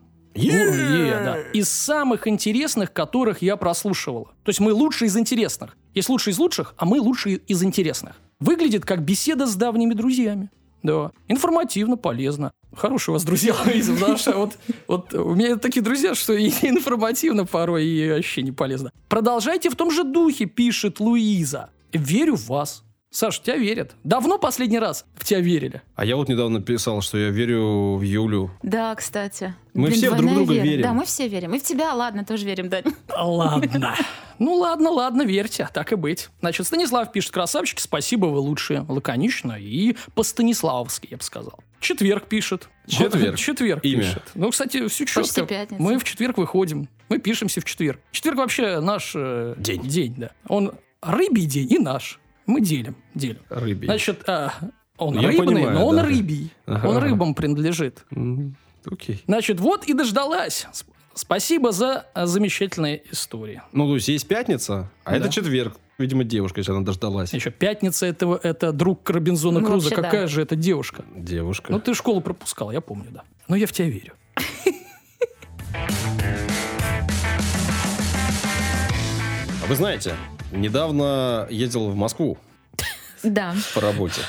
[0.42, 0.52] Е!
[0.52, 1.38] Лу- е, да.
[1.54, 4.26] Из самых интересных, которых я прослушивала.
[4.44, 5.78] То есть мы лучшие из интересных.
[5.94, 8.16] Есть лучшие из лучших, а мы лучшие из интересных.
[8.40, 10.50] Выглядит как беседа с давними друзьями.
[10.84, 11.12] Да.
[11.28, 12.52] Информативно, полезно.
[12.76, 16.50] Хорошие у вас друзья, Луиза, потому что вот, вот у меня такие друзья, что и
[16.62, 18.92] информативно порой, и вообще не полезно.
[19.08, 21.70] Продолжайте в том же духе, пишет Луиза.
[21.92, 22.84] Верю в вас.
[23.12, 23.96] Саш, тебя верят.
[24.04, 25.82] Давно последний раз в тебя верили?
[25.96, 28.52] А я вот недавно писал, что я верю в Юлю.
[28.62, 29.56] Да, кстати.
[29.74, 30.64] Мы все в друг друга вера.
[30.64, 30.82] верим.
[30.84, 31.56] Да, мы все верим.
[31.56, 32.84] И в тебя, ладно, тоже верим, Дань.
[33.18, 33.96] Ладно.
[34.38, 36.30] Ну ладно, ладно, верьте, так и быть.
[36.40, 38.86] Значит, Станислав пишет, красавчики, спасибо, вы лучшие.
[38.88, 41.60] Лаконично и по-станиславовски, я бы сказал.
[41.80, 42.70] Четверг пишет.
[42.88, 43.36] Четверг?
[43.40, 44.04] Четверг Имя?
[44.04, 44.24] пишет.
[44.36, 45.46] Ну, кстати, все Почти четко.
[45.48, 45.82] пятница.
[45.82, 46.88] Мы в четверг выходим.
[47.10, 48.00] Мы пишемся в четверг.
[48.12, 49.14] Четверг вообще наш...
[49.16, 49.82] э, День.
[49.82, 50.30] День, да.
[50.48, 52.20] Он рыбий день и наш.
[52.50, 53.42] Мы делим, делим.
[53.50, 53.86] Рыбий.
[53.88, 54.52] Значит, а,
[54.98, 56.04] он Я рыбный, понимаю, но он да.
[56.04, 56.52] рыбий.
[56.66, 58.04] Ага, Он рыбам принадлежит.
[58.86, 59.22] Окей.
[59.28, 60.66] Значит, вот и дождалась.
[60.74, 63.62] Сп- Спасибо за а, замечательные истории.
[63.72, 65.18] Ну, то есть есть пятница, а Да.
[65.18, 65.78] это четверг.
[66.00, 67.34] Видимо, девушка, если она дождалась.
[67.34, 69.90] Еще пятница это, это друг Робинзона Ну, Круза.
[69.90, 70.10] вообще, да.
[70.10, 71.06] Какая же это девушка?
[71.16, 71.72] Девушка.
[71.72, 73.22] Ну, ты школу пропускал, я помню, да.
[73.48, 74.14] Но я в тебя верю.
[79.62, 80.16] А Вы знаете,
[80.52, 82.38] недавно ездил в Москву
[83.24, 83.54] Да.
[83.74, 84.22] по работе.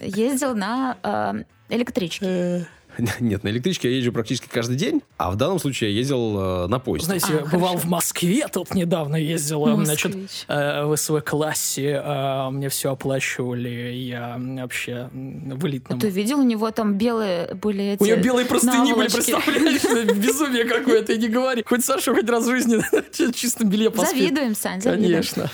[0.00, 2.66] Ездил на э, электричке.
[3.20, 6.66] Нет, на электричке я езжу практически каждый день, а в данном случае я ездил э,
[6.66, 7.06] на поезде.
[7.06, 7.86] Знаете, А, бывал хорошо.
[7.86, 10.44] в Москве, тут недавно ездила, значит, Москвич.
[10.48, 15.98] э, в СВ-классе, э, мне все оплачивали, я вообще в элитном...
[16.00, 19.14] Ты видел, у него там белые были эти У нее белые простыни были, наволочки.
[19.32, 19.84] представляешь?
[19.84, 21.62] Это Безумие какое-то, и не говори.
[21.66, 22.76] Хоть Саша хоть раз в жизни
[23.30, 24.18] в чистом белье поспит.
[24.18, 25.10] Завидуем, Сань, завидуем.
[25.12, 25.50] Конечно.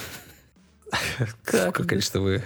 [1.45, 2.43] Как, конечно, вы...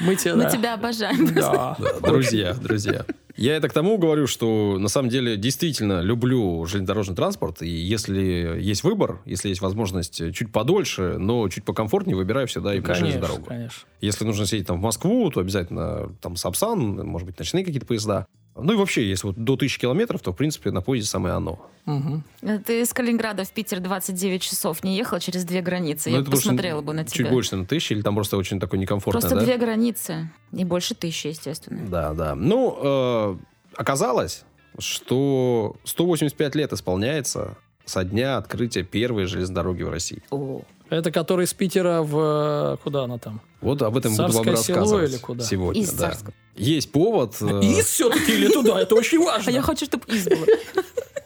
[0.00, 0.50] Мы тебя, Мы да.
[0.50, 1.32] тебя обожаем.
[1.34, 1.76] Да.
[1.78, 3.04] Да, друзья, друзья.
[3.36, 8.58] Я это к тому говорю, что на самом деле действительно люблю железнодорожный транспорт, и если
[8.60, 13.44] есть выбор, если есть возможность чуть подольше, но чуть покомфортнее, выбираю всегда железную Конечно, дорогу.
[13.46, 13.88] конечно.
[14.00, 18.26] Если нужно сидеть там в Москву, то обязательно там Сапсан, может быть, ночные какие-то поезда.
[18.56, 21.66] Ну и вообще, если вот до 1000 километров, то, в принципе, на поезде самое оно.
[21.86, 22.22] Мгм.
[22.64, 26.10] Ты из Калининграда в Питер 29 часов не ехал через две границы.
[26.10, 27.30] Ну, Я посмотрела бы на Чуть тебя.
[27.30, 29.44] больше, на тысячи, или там просто очень такой некомфортно, Просто да?
[29.44, 30.30] две границы.
[30.52, 31.86] И больше тысячи, естественно.
[31.88, 32.34] Да, да.
[32.36, 33.36] Ну, э,
[33.76, 34.44] оказалось,
[34.78, 40.22] что 185 лет исполняется со дня открытия первой железной дороги в России.
[40.30, 40.62] О.
[40.90, 42.74] Это который из Питера в...
[42.74, 43.40] э, Куда она там?
[43.60, 45.44] Вот об этом буду вам Царское село рассказывать или куда?
[45.44, 45.82] сегодня.
[45.82, 46.10] Из да.
[46.10, 46.34] Царского.
[46.56, 47.36] Есть повод.
[47.40, 48.80] э, Из все-таки или туда?
[48.80, 49.50] Это очень важно.
[49.50, 50.46] А я хочу, чтобы из было.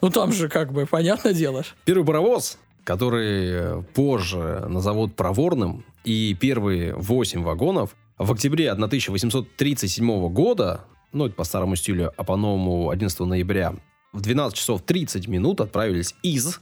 [0.01, 1.63] Ну там же как бы, понятное дело.
[1.85, 10.81] Первый паровоз, который э, позже назовут проворным, и первые 8 вагонов в октябре 1837 года,
[11.11, 13.75] ну, это по старому стилю, а по-новому 11 ноября,
[14.13, 16.59] в 12 часов 30 минут отправились из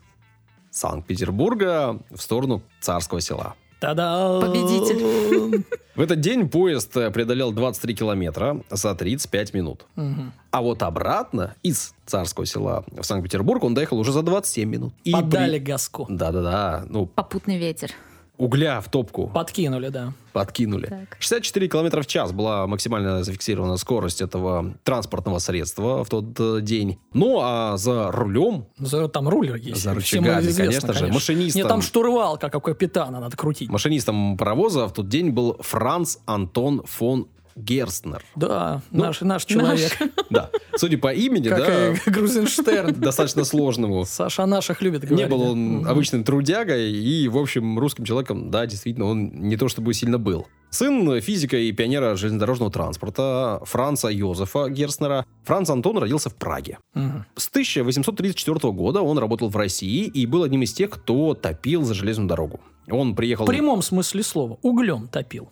[0.78, 3.56] Санкт-Петербурга в сторону Царского села.
[3.80, 4.40] Та-да!
[4.42, 5.64] Победитель.
[5.96, 9.86] В этот день поезд преодолел 23 километра за 35 минут.
[9.96, 10.32] Мгм.
[10.52, 14.94] А вот обратно из Царского села в Санкт-Петербург он доехал уже за 27 минут.
[15.04, 16.06] И при- Подали газку.
[16.10, 16.86] Да-да-да.
[16.90, 17.92] Ну, Попутный ветер.
[18.38, 20.14] Угля в топку Подкинули, да.
[20.34, 20.88] подкинули.
[20.88, 21.18] Так.
[21.20, 27.00] 64 километра в час была максимально зафиксирована скорость этого транспортного средства в тот э, день.
[27.14, 29.82] Ну, а за рулем, За- Там рулер есть.
[29.82, 31.14] За рычагами, известно, конечно же.
[31.14, 31.60] Машинистом.
[31.60, 33.70] Нет, там штурвал, как у капитана, надо крутить.
[33.70, 37.28] машинистом паровоза в тот день был Франц Антон фон
[37.58, 38.24] Герстнер.
[38.36, 39.92] Да, Ну, наш, наш человек.
[40.30, 40.50] Да.
[40.76, 42.94] Судя по имени, Как да, и Грузенштерн.
[42.94, 44.06] достаточно сложному.
[44.06, 45.18] Саша наших любит говорить.
[45.20, 49.68] Не был он обычным трудягой, и, в общем, русским человеком, да, действительно, он не то
[49.70, 50.48] чтобы сильно был.
[50.70, 55.26] Сын физика и пионера железнодорожного транспорта Франца Йозефа Герстнера.
[55.44, 56.78] Франц Антон родился в Праге.
[56.94, 57.26] Мгм.
[57.36, 61.94] С 1834 года он работал в России и был одним из тех, кто топил за
[61.94, 62.60] железную дорогу.
[62.90, 63.46] Он приехал...
[63.46, 64.58] В прямом смысле слова.
[64.62, 65.50] Углем топил.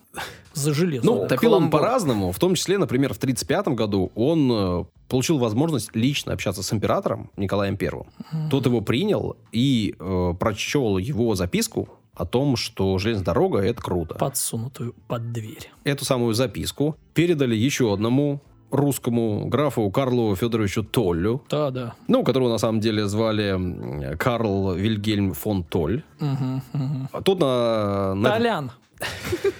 [0.54, 1.06] За железо.
[1.06, 2.32] Ну, топил он по-разному.
[2.32, 7.30] В том числе, например, в 1935 году он э, получил возможность лично общаться с императором
[7.36, 8.08] Николаем Первым.
[8.50, 14.16] Тот его принял и э, прочел его записку о том, что железная дорога– это круто.
[14.16, 15.70] Подсунутую под дверь.
[15.84, 18.42] Эту самую записку передали еще одному
[18.72, 21.94] русскому графу Карлу Федоровичу Толлю, Да, да.
[22.08, 26.04] ну, которого на самом деле звали Карл Вильгельм фон Толь.
[26.20, 27.10] Мгм, мгм.
[27.12, 28.72] А Тут на, на- Толян.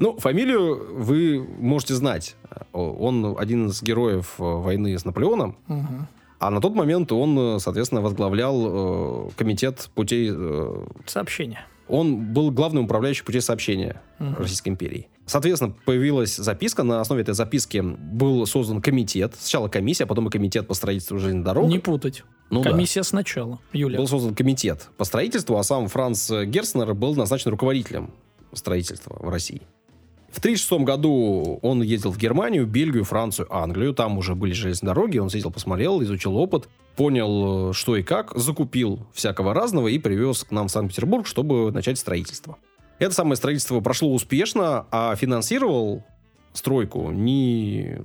[0.00, 2.36] Ну, фамилию вы можете знать.
[2.72, 5.56] Он один из героев э, войны с Наполеоном.
[5.66, 6.06] Мгм.
[6.38, 10.30] А на тот момент он, э, соответственно, возглавлял э, комитет путей...
[10.32, 11.60] э, Сообщение.
[11.88, 14.36] он был главным управляющим путей сообщения Мгм.
[14.36, 15.08] Российской империи.
[15.26, 16.84] Соответственно, появилась записка.
[16.84, 19.34] На основе этой записки был создан комитет.
[19.38, 21.68] Сначала комиссия, а потом и комитет по строительству железных дорог.
[21.68, 22.24] Не путать.
[22.50, 22.70] Ну да.
[22.70, 23.58] Комиссия сначала.
[23.72, 23.98] Юля.
[23.98, 28.10] Был создан комитет по строительству, а сам Франц Герцнер был назначен руководителем
[28.54, 29.62] строительства в России.
[30.30, 33.94] В 1936 году он ездил в Германию, Бельгию, Францию, Англию.
[33.94, 35.18] Там уже были железные дороги.
[35.18, 40.44] Он съездил, посмотрел, изучил опыт, понял, э, что и как, закупил всякого разного и привез
[40.44, 42.58] к нам в Санкт-Петербург, чтобы начать строительство.
[42.98, 46.04] Это самое строительство прошло успешно, а финансировал
[46.52, 48.02] стройку не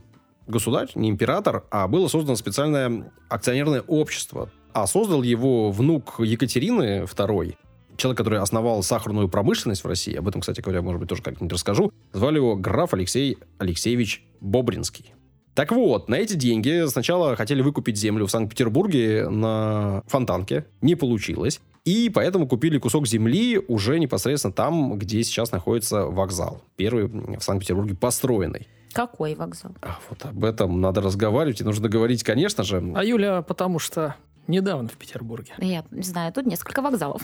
[0.48, 4.50] государь, не император, а было создано специальное акционерное общество.
[4.72, 7.56] А создал его внук Екатерины II,
[7.98, 10.16] человек, который основал сахарную промышленность в России.
[10.16, 11.92] Об этом, кстати говоря, может быть, тоже как-нибудь расскажу.
[12.12, 15.14] Звали его граф Алексей Алексеевич Бобринский.
[15.54, 20.66] Так вот, на эти деньги сначала хотели выкупить землю в Санкт-Петербурге на Фонтанке.
[20.82, 21.62] Не получилось.
[21.86, 26.64] И поэтому купили кусок земли уже непосредственно там, где сейчас находится вокзал.
[26.76, 28.68] Первый в Санкт-Петербурге построенный.
[28.94, 29.76] Какой вокзал?
[29.82, 32.94] А вот об этом надо разговаривать, и нужно говорить, конечно же.
[32.96, 34.16] А Юля, потому что
[34.48, 35.54] недавно в Петербурге.
[35.60, 37.22] Я знаю, тут несколько вокзалов.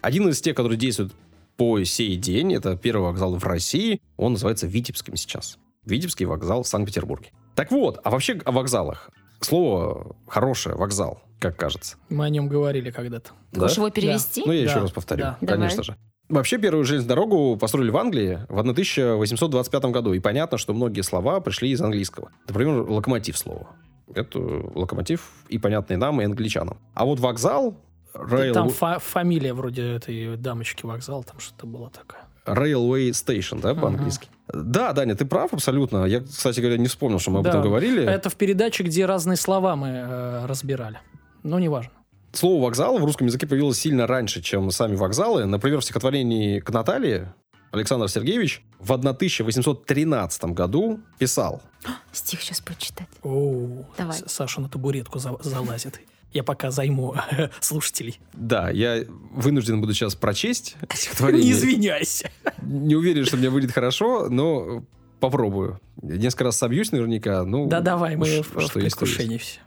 [0.00, 1.12] Один из тех, который действует
[1.56, 4.00] по сей день, это первый вокзал в России.
[4.16, 5.58] Он называется Витебским сейчас.
[5.84, 7.30] Витебский вокзал в Санкт-Петербурге.
[7.54, 9.10] Так вот, а вообще о вокзалах.
[9.40, 11.96] Слово хорошее, вокзал, как кажется.
[12.08, 13.32] Мы о нем говорили когда-то.
[13.54, 14.42] Хочешь его перевести?
[14.46, 15.38] Ну, я Да, еще раз повторю, да.
[15.40, 15.96] конечно Давай.
[15.96, 15.96] же.
[16.28, 20.14] Вообще, первую железную дорогу построили в Англии в 1825 году.
[20.14, 22.30] И понятно, что многие слова пришли из английского.
[22.48, 23.68] Например, локомотив слово.
[24.14, 24.38] Это
[24.74, 26.78] локомотив и понятный нам, и англичанам.
[26.94, 27.74] А вот вокзал,
[28.14, 32.20] rail- Там фа- фамилия вроде этой дамочки вокзал, там что-то было такое.
[32.46, 34.28] Railway Station, да, по-английски.
[34.52, 36.04] Да, Даня, ты прав абсолютно.
[36.06, 37.50] Я, кстати говоря, не вспомнил, что мы об Да.
[37.50, 38.04] этом говорили.
[38.04, 40.98] Это в передаче, где разные слова мы э, разбирали.
[41.44, 41.92] Но неважно.
[42.32, 45.44] Слово «вокзал» в русском языке появилось сильно раньше, чем сами вокзалы.
[45.44, 47.34] Например, в стихотворении к Наталье
[47.72, 51.62] Александр Сергеевич в 1813 году писал
[52.12, 53.08] Стих сейчас почитать.
[53.22, 54.18] О, Давай.
[54.26, 56.00] Саша на табуретку за- залазит.
[56.32, 57.14] Я пока займу
[57.60, 58.18] слушателей.
[58.32, 61.52] Да, я вынужден буду сейчас прочесть Не стихотворение.
[61.52, 62.30] извиняйся.
[62.62, 64.84] Не уверен, что мне выйдет хорошо, но
[65.20, 65.80] попробую.
[66.00, 67.44] Несколько раз собьюсь наверняка.
[67.44, 68.96] Ну, Да давай, мы ш- в, в что есть.
[68.96, 69.60] предвкушении все.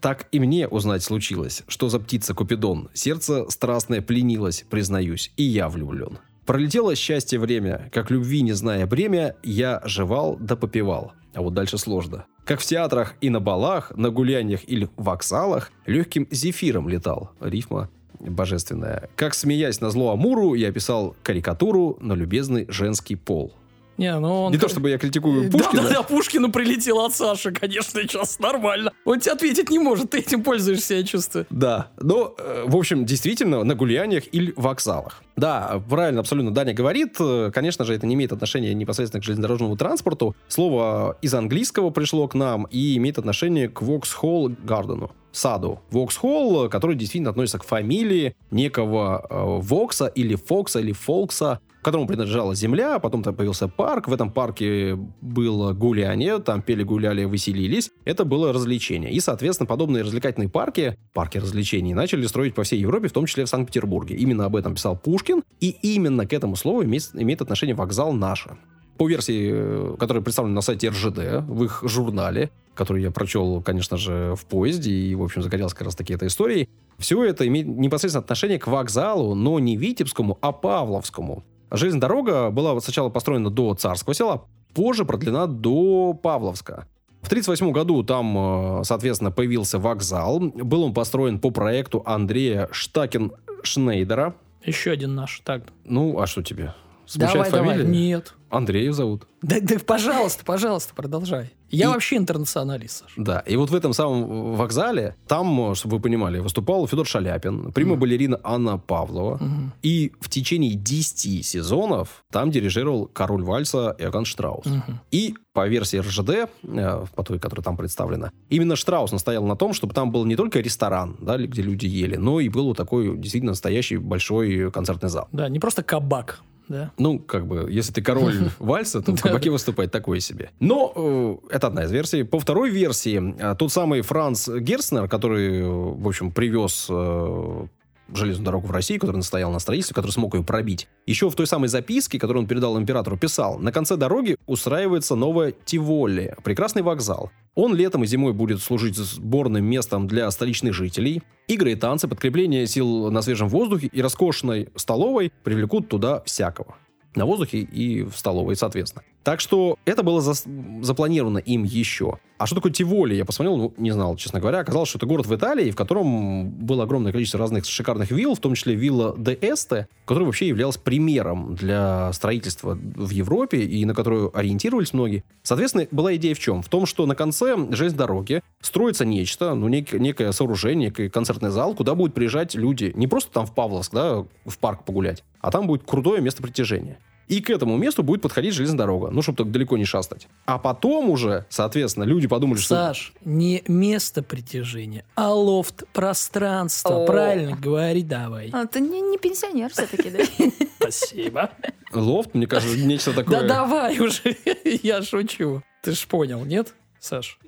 [0.00, 2.88] Так и мне узнать случилось, что за птица Купидон.
[2.94, 6.18] Сердце страстное пленилось, признаюсь, и я влюблен.
[6.50, 11.12] Пролетело счастье время, как любви не зная бремя, я жевал да попивал.
[11.32, 12.24] А вот дальше сложно.
[12.44, 17.30] Как в театрах и на балах, на гуляниях или в вокзалах, легким зефиром летал.
[17.38, 17.88] Рифма
[18.18, 19.08] божественная.
[19.14, 23.54] Как смеясь на зло Амуру, я писал карикатуру на любезный женский пол.
[24.00, 24.52] Не, ну он...
[24.52, 25.82] Не то чтобы я критикую Да, Пушкина.
[25.82, 28.92] да, да, Пушкину прилетел от Саши, конечно, сейчас нормально.
[29.04, 31.46] Он тебе ответить не может, ты этим пользуешься, я чувствую.
[31.50, 35.22] Да, но, э, в общем, действительно, на гуляниях или вокзалах.
[35.36, 37.16] Да, правильно, абсолютно Даня говорит.
[37.20, 40.34] Э, Конечно же, это не имеет отношения непосредственно к железнодорожному транспорту.
[40.48, 45.10] Слово из английского пришло к нам и имеет отношение к Воксхолл Гардену.
[45.32, 45.80] Саду.
[45.90, 52.54] Воксхолл, который действительно относится к фамилии некого э, Вокса или Фокса или Фолкса, которому принадлежала
[52.54, 57.90] земля, потом там появился парк, в этом парке было гуляние, там пели, гуляли, веселились.
[58.04, 59.12] Это было развлечение.
[59.12, 63.44] И, соответственно, подобные развлекательные парки, парки развлечений, начали строить по всей Европе, в том числе
[63.44, 64.16] в Санкт-Петербурге.
[64.16, 68.58] Именно об этом писал Пушкин, и именно к этому слову имеет, имеет отношение вокзал «Наша».
[68.98, 73.96] По версии, э, которая представлена на сайте РЖД, в их журнале, который я прочел, конечно
[73.96, 76.68] же, в поезде, и, в общем, загорелся как раз таки этой историей,
[76.98, 81.44] все это имеет непосредственно отношение к вокзалу, но не Витебскому, а Павловскому.
[81.70, 84.44] Железная дорога была сначала построена до Царского села,
[84.74, 86.86] позже продлена до Павловска.
[87.22, 90.40] В 1938 году там, э, соответственно, появился вокзал.
[90.40, 94.34] Был он построен по проекту Андрея Штакен-Шнейдера.
[94.64, 95.40] Еще один наш.
[95.44, 96.74] Так, Ну, а что тебе?
[97.10, 97.76] Смущает давай, давай.
[97.78, 97.90] фамилия?
[98.08, 98.34] Нет.
[98.50, 99.26] Андреев зовут.
[99.42, 101.50] Да, да, пожалуйста, пожалуйста, продолжай.
[101.70, 103.12] Я И- вообще интернационалист, Саша.
[103.16, 108.40] Да, и вот в этом самом вокзале, там, чтобы вы понимали, выступал Федор Шаляпин, прима-балерина
[108.42, 109.72] Анна Павлова, Мгм.
[109.82, 114.66] и в течение 10 сезонов там дирижировал король вальса Иоганн Штраус.
[114.66, 115.00] Мгм.
[115.12, 119.74] И по версии РЖД, э, по той, которая там представлена, именно Штраус настоял на том,
[119.74, 123.16] чтобы там был не только ресторан, да, где люди ели, но и был вот такой
[123.16, 125.28] действительно настоящий большой концертный зал.
[125.30, 126.40] Да, не просто кабак,
[126.70, 126.90] да?
[126.98, 129.22] Ну, как бы, если ты король вальса, то в Да.
[129.28, 130.50] кабаке выступать такое себе.
[130.60, 132.22] Но э, это одна из версий.
[132.22, 137.66] По второй версии, э, тот самый Франц Герцнер, который, э, в общем, привез э,
[138.14, 140.88] железную дорогу в Россию, который настоял на строительстве, который смог ее пробить.
[141.06, 145.52] Еще в той самой записке, которую он передал императору, писал, на конце дороги устраивается новая
[145.64, 147.30] Тиволи, прекрасный вокзал.
[147.54, 151.22] Он летом и зимой будет служить сборным местом для столичных жителей.
[151.48, 156.76] Игры и танцы, подкрепление сил на свежем воздухе и роскошной столовой привлекут туда всякого.
[157.16, 159.02] На воздухе и в столовой, соответственно.
[159.22, 160.46] Так что это было зас-
[160.82, 162.18] запланировано им еще.
[162.38, 163.14] А что такое Тиволи?
[163.14, 164.60] Я посмотрел, ну, не знал, честно говоря.
[164.60, 168.38] Оказалось, что это город в Италии, в котором было огромное количество разных шикарных вилл, в
[168.40, 173.94] том числе вилла де Эсте, которая вообще являлась примером для строительства в Европе и на
[173.94, 175.22] которую ориентировались многие.
[175.42, 176.62] Соответственно, была идея в чем?
[176.62, 181.50] В том, что на конце железной дороги строится нечто, ну, нек- некое сооружение, некий концертный
[181.50, 185.50] зал, куда будут приезжать люди не просто там в Павловск, да, в парк погулять, а
[185.50, 186.98] там будет крутое место притяжения.
[187.30, 190.26] И к этому месту будет подходить железная дорога, ну, чтобы так далеко не шастать.
[190.46, 192.74] А потом уже, соответственно, люди подумали, что...
[192.74, 197.04] Саш, не место притяжения, а лофт пространства.
[197.04, 197.06] О.
[197.06, 198.50] Правильно говори давай.
[198.52, 200.24] А, ты не, не пенсионер все-таки, да?
[200.80, 201.50] Спасибо.
[201.92, 203.42] Лофт, мне кажется, нечто такое...
[203.42, 204.36] Да давай уже,
[204.82, 205.62] я шучу.
[205.82, 207.38] Ты ж понял, нет, Саш?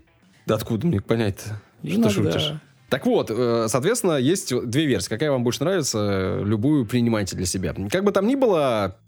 [0.46, 1.60] Да откуда мне понять-то?
[1.84, 2.52] Что ты шутишь?
[2.92, 5.08] Так вот, э, соответственно, есть две версии.
[5.08, 7.74] Какая вам больше нравится, э, любую принимайте для себя.
[7.90, 8.98] Как бы там ни было,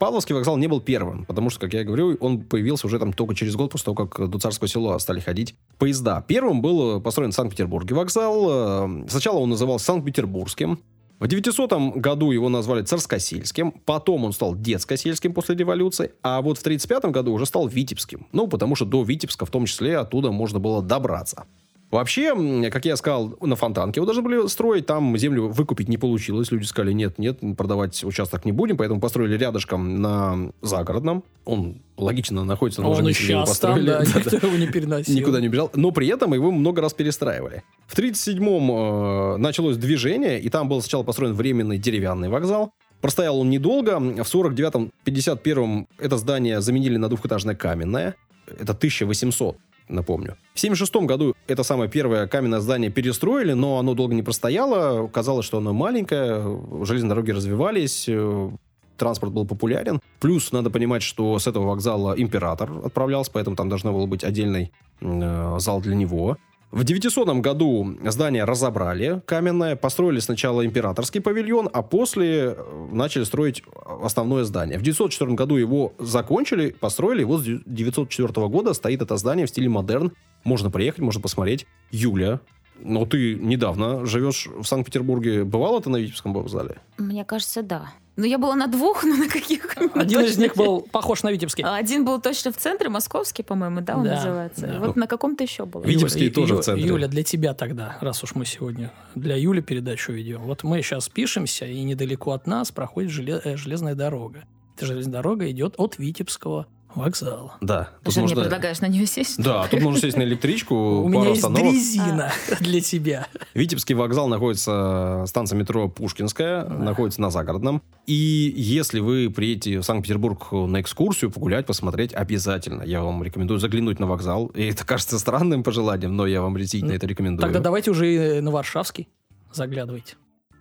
[0.00, 3.34] Павловский вокзал не был первым, потому что, как я говорю, он появился уже там только
[3.34, 6.24] через год после того, как до Царского села стали ходить поезда.
[6.26, 8.46] Первым был э, построен в Санкт-Петербурге вокзал.
[8.88, 10.80] Э, Сначала он назывался Санкт-Петербургским.
[11.18, 16.62] В 900 году его назвали Царскосельским, потом он стал Детскосельским после революции, а вот в
[16.62, 18.26] 35 году уже стал Витебским.
[18.32, 21.44] Ну, потому что до Витебска в том числе оттуда можно было добраться.
[21.90, 26.52] Вообще, как я сказал, на Фонтанке его должны были строить, там землю выкупить не получилось.
[26.52, 31.24] Люди сказали, нет, нет, продавать участок не будем, поэтому построили рядышком на загородном.
[31.44, 35.16] Он логично находится на Он и сейчас там, да, никто его не переносил.
[35.16, 35.70] Никуда не убежал.
[35.74, 37.64] Но при этом его много раз перестраивали.
[37.88, 42.72] В 1937-м э, началось движение, и там был сначала построен временный деревянный вокзал.
[43.00, 43.98] Простоял он недолго.
[43.98, 48.14] В 49-м, 51-м это здание заменили на двухэтажное каменное.
[48.46, 49.56] Это 1800
[49.90, 50.36] напомню.
[50.54, 55.08] В 76 году это самое первое каменное здание перестроили, но оно долго не простояло.
[55.08, 58.50] Казалось, что оно маленькое, железные дороги развивались, э,
[58.96, 60.00] транспорт был популярен.
[60.20, 64.72] Плюс надо понимать, что с этого вокзала император отправлялся, поэтому там должен был быть отдельный
[65.00, 66.36] э, зал для него.
[66.70, 73.64] В 900 году здание разобрали каменное, построили сначала императорский павильон, а после э, начали строить
[74.02, 74.78] основное здание.
[74.78, 79.50] В 904 году его закончили, построили, и вот с 904 года стоит это здание в
[79.50, 80.12] стиле модерн.
[80.44, 81.66] Можно приехать, можно посмотреть.
[81.90, 82.38] Юля,
[82.78, 85.42] но ты недавно живешь в Санкт-Петербурге.
[85.42, 86.78] Бывала ты на Витебском вокзале?
[86.98, 87.90] Мне кажется, да.
[88.20, 89.74] Ну, я была на двух, но на каких?
[89.94, 91.64] Один из них был похож на Витебский.
[91.64, 94.66] А Один был точно в центре, московский, по-моему, да, он Да, называется.
[94.66, 94.78] да.
[94.78, 95.80] Вот на каком-то еще было.
[95.82, 96.86] Витеб- Витебский тоже Ю- в центре.
[96.86, 100.42] Юля, для тебя тогда, раз уж мы сегодня для Юли передачу ведем.
[100.42, 103.10] Вот мы сейчас пишемся, и недалеко от нас проходит
[103.46, 104.44] э, железная дорога.
[104.76, 107.56] Эта железная дорога идет от Витебского вокзала.
[107.60, 107.90] Да.
[108.04, 109.42] Ты же мне предлагаешь на нее сесть?
[109.42, 113.26] Да, тут можно сесть на электричку, У пару меня есть дрезина для тебя.
[113.54, 117.82] Витебский вокзал находится, станция метро Пушкинская, находится на Загородном.
[118.06, 122.82] И если вы приедете в Санкт-Петербург на экскурсию, погулять, посмотреть, обязательно.
[122.82, 124.46] Я вам рекомендую заглянуть на вокзал.
[124.48, 127.40] И это кажется странным пожеланием, но я вам действительно это рекомендую.
[127.42, 129.08] Тогда давайте уже и на Варшавский
[129.52, 130.16] заглядывайте.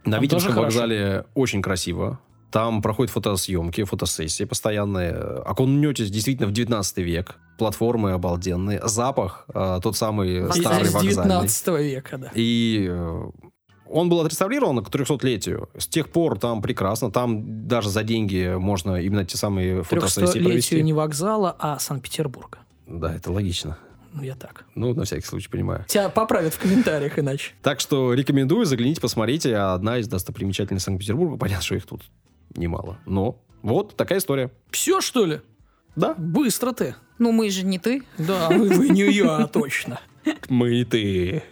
[0.06, 0.66] На Там Витебском хорошо.
[0.80, 2.20] вокзале очень красиво.
[2.52, 5.12] Там проходят фотосъемки, фотосессии постоянные.
[5.14, 7.36] Окунетесь действительно в 19 век.
[7.58, 8.82] Платформы обалденные.
[8.86, 10.66] Запах э, тот самый Вокзальный.
[10.66, 11.24] старый Из вокзальный.
[11.24, 12.32] 19 века, да.
[12.34, 13.24] И э,
[13.88, 15.70] он был отреставрирован к 300-летию.
[15.78, 17.12] С тех пор там прекрасно.
[17.12, 20.82] Там даже за деньги можно именно те самые фотосессии 300-летию провести.
[20.84, 22.60] не вокзала, а Санкт-Петербурга.
[22.88, 23.78] Да, это логично.
[24.14, 24.66] Ну, я так.
[24.74, 25.86] Ну, на всякий случай понимаю.
[25.88, 27.52] Тебя поправят в комментариях иначе.
[27.62, 29.56] Так что рекомендую, загляните, посмотрите.
[29.56, 31.38] Одна из достопримечательностей Санкт-Петербурга.
[31.38, 32.02] Понятно, что их тут
[32.56, 32.97] немало.
[33.06, 34.52] Но вот такая история.
[34.72, 35.41] Все, что ли?
[35.95, 36.95] Да, Быстро ты.
[37.18, 38.04] Ну, мы же не ты.
[38.18, 40.00] Да, вы, вы не я, точно.
[40.47, 41.43] мы и ты.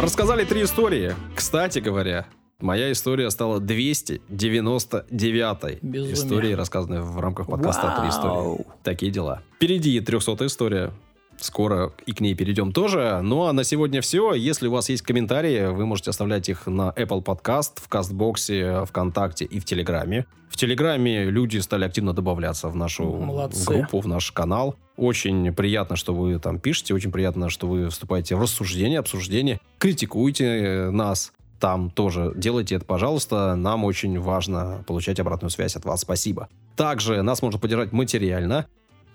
[0.00, 1.14] Рассказали три истории.
[1.34, 2.26] Кстати говоря,
[2.60, 6.14] моя история стала 299-й Безумие.
[6.14, 8.64] историей, рассказанной в рамках подкаста «Три истории».
[8.84, 9.42] Такие дела.
[9.56, 10.92] Впереди 300 история.
[11.40, 13.20] Скоро и к ней перейдем тоже.
[13.22, 14.34] Ну а на сегодня все.
[14.34, 19.44] Если у вас есть комментарии, вы можете оставлять их на Apple Podcast, в Кастбоксе, ВКонтакте
[19.44, 20.26] и в Телеграме.
[20.48, 23.64] В Телеграме люди стали активно добавляться в нашу Молодцы.
[23.64, 24.74] группу, в наш канал.
[24.96, 30.44] Очень приятно, что вы там пишете, очень приятно, что вы вступаете в рассуждение, обсуждение, критикуете
[30.44, 31.32] э, нас.
[31.60, 33.54] там тоже делайте это, пожалуйста.
[33.54, 36.00] Нам очень важно получать обратную связь от вас.
[36.00, 36.48] Спасибо.
[36.74, 38.66] Также нас можно поддержать материально.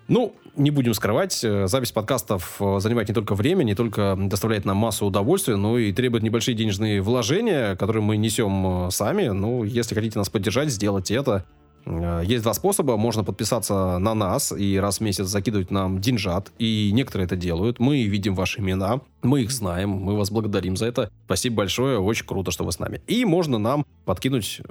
[0.08, 4.66] Ну, не будем скрывать, э, запись подкастов э, занимает не только время, не только доставляет
[4.66, 9.28] нам массу удовольствия, но и требует небольшие денежные вложения, которые мы несем э, сами.
[9.28, 11.46] Ну, если хотите нас поддержать, сделайте это.
[11.86, 12.96] Есть два способа.
[12.96, 16.50] Можно подписаться на нас и раз в месяц закидывать нам деньжат.
[16.58, 17.80] И некоторые это делают.
[17.80, 21.12] Мы видим ваши имена, мы их знаем, мы вас благодарим за это.
[21.26, 23.02] Спасибо большое, очень круто, что вы с нами.
[23.08, 24.62] И можно нам подкинуть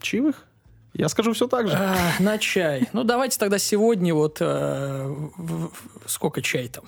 [0.00, 0.46] чаевых.
[0.94, 1.74] Я скажу все так же.
[1.76, 2.88] А, на чай.
[2.92, 4.38] Ну, давайте тогда сегодня вот...
[4.40, 5.70] Э, в, в,
[6.06, 6.84] сколько чай там?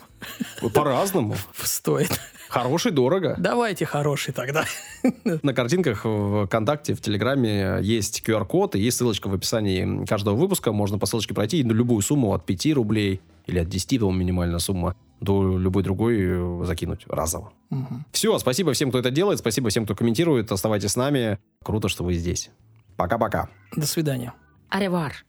[0.73, 1.35] По-разному.
[1.63, 2.21] Стоит.
[2.49, 3.35] Хороший, дорого.
[3.37, 4.65] Давайте хороший тогда.
[5.43, 10.71] На картинках в ВКонтакте, в Телеграме есть QR-код, и есть ссылочка в описании каждого выпуска.
[10.71, 14.61] Можно по ссылочке пройти на любую сумму от 5 рублей или от 10, по минимальная
[14.61, 17.53] сумма, до любой другой э, закинуть разово.
[17.71, 18.05] Угу.
[18.13, 20.53] Все, спасибо всем, кто это делает, спасибо всем, кто комментирует.
[20.53, 21.39] Оставайтесь с нами.
[21.65, 22.51] Круто, что вы здесь.
[22.97, 23.49] Пока-пока.
[23.77, 24.33] До свидания.
[24.71, 25.25] Аревар.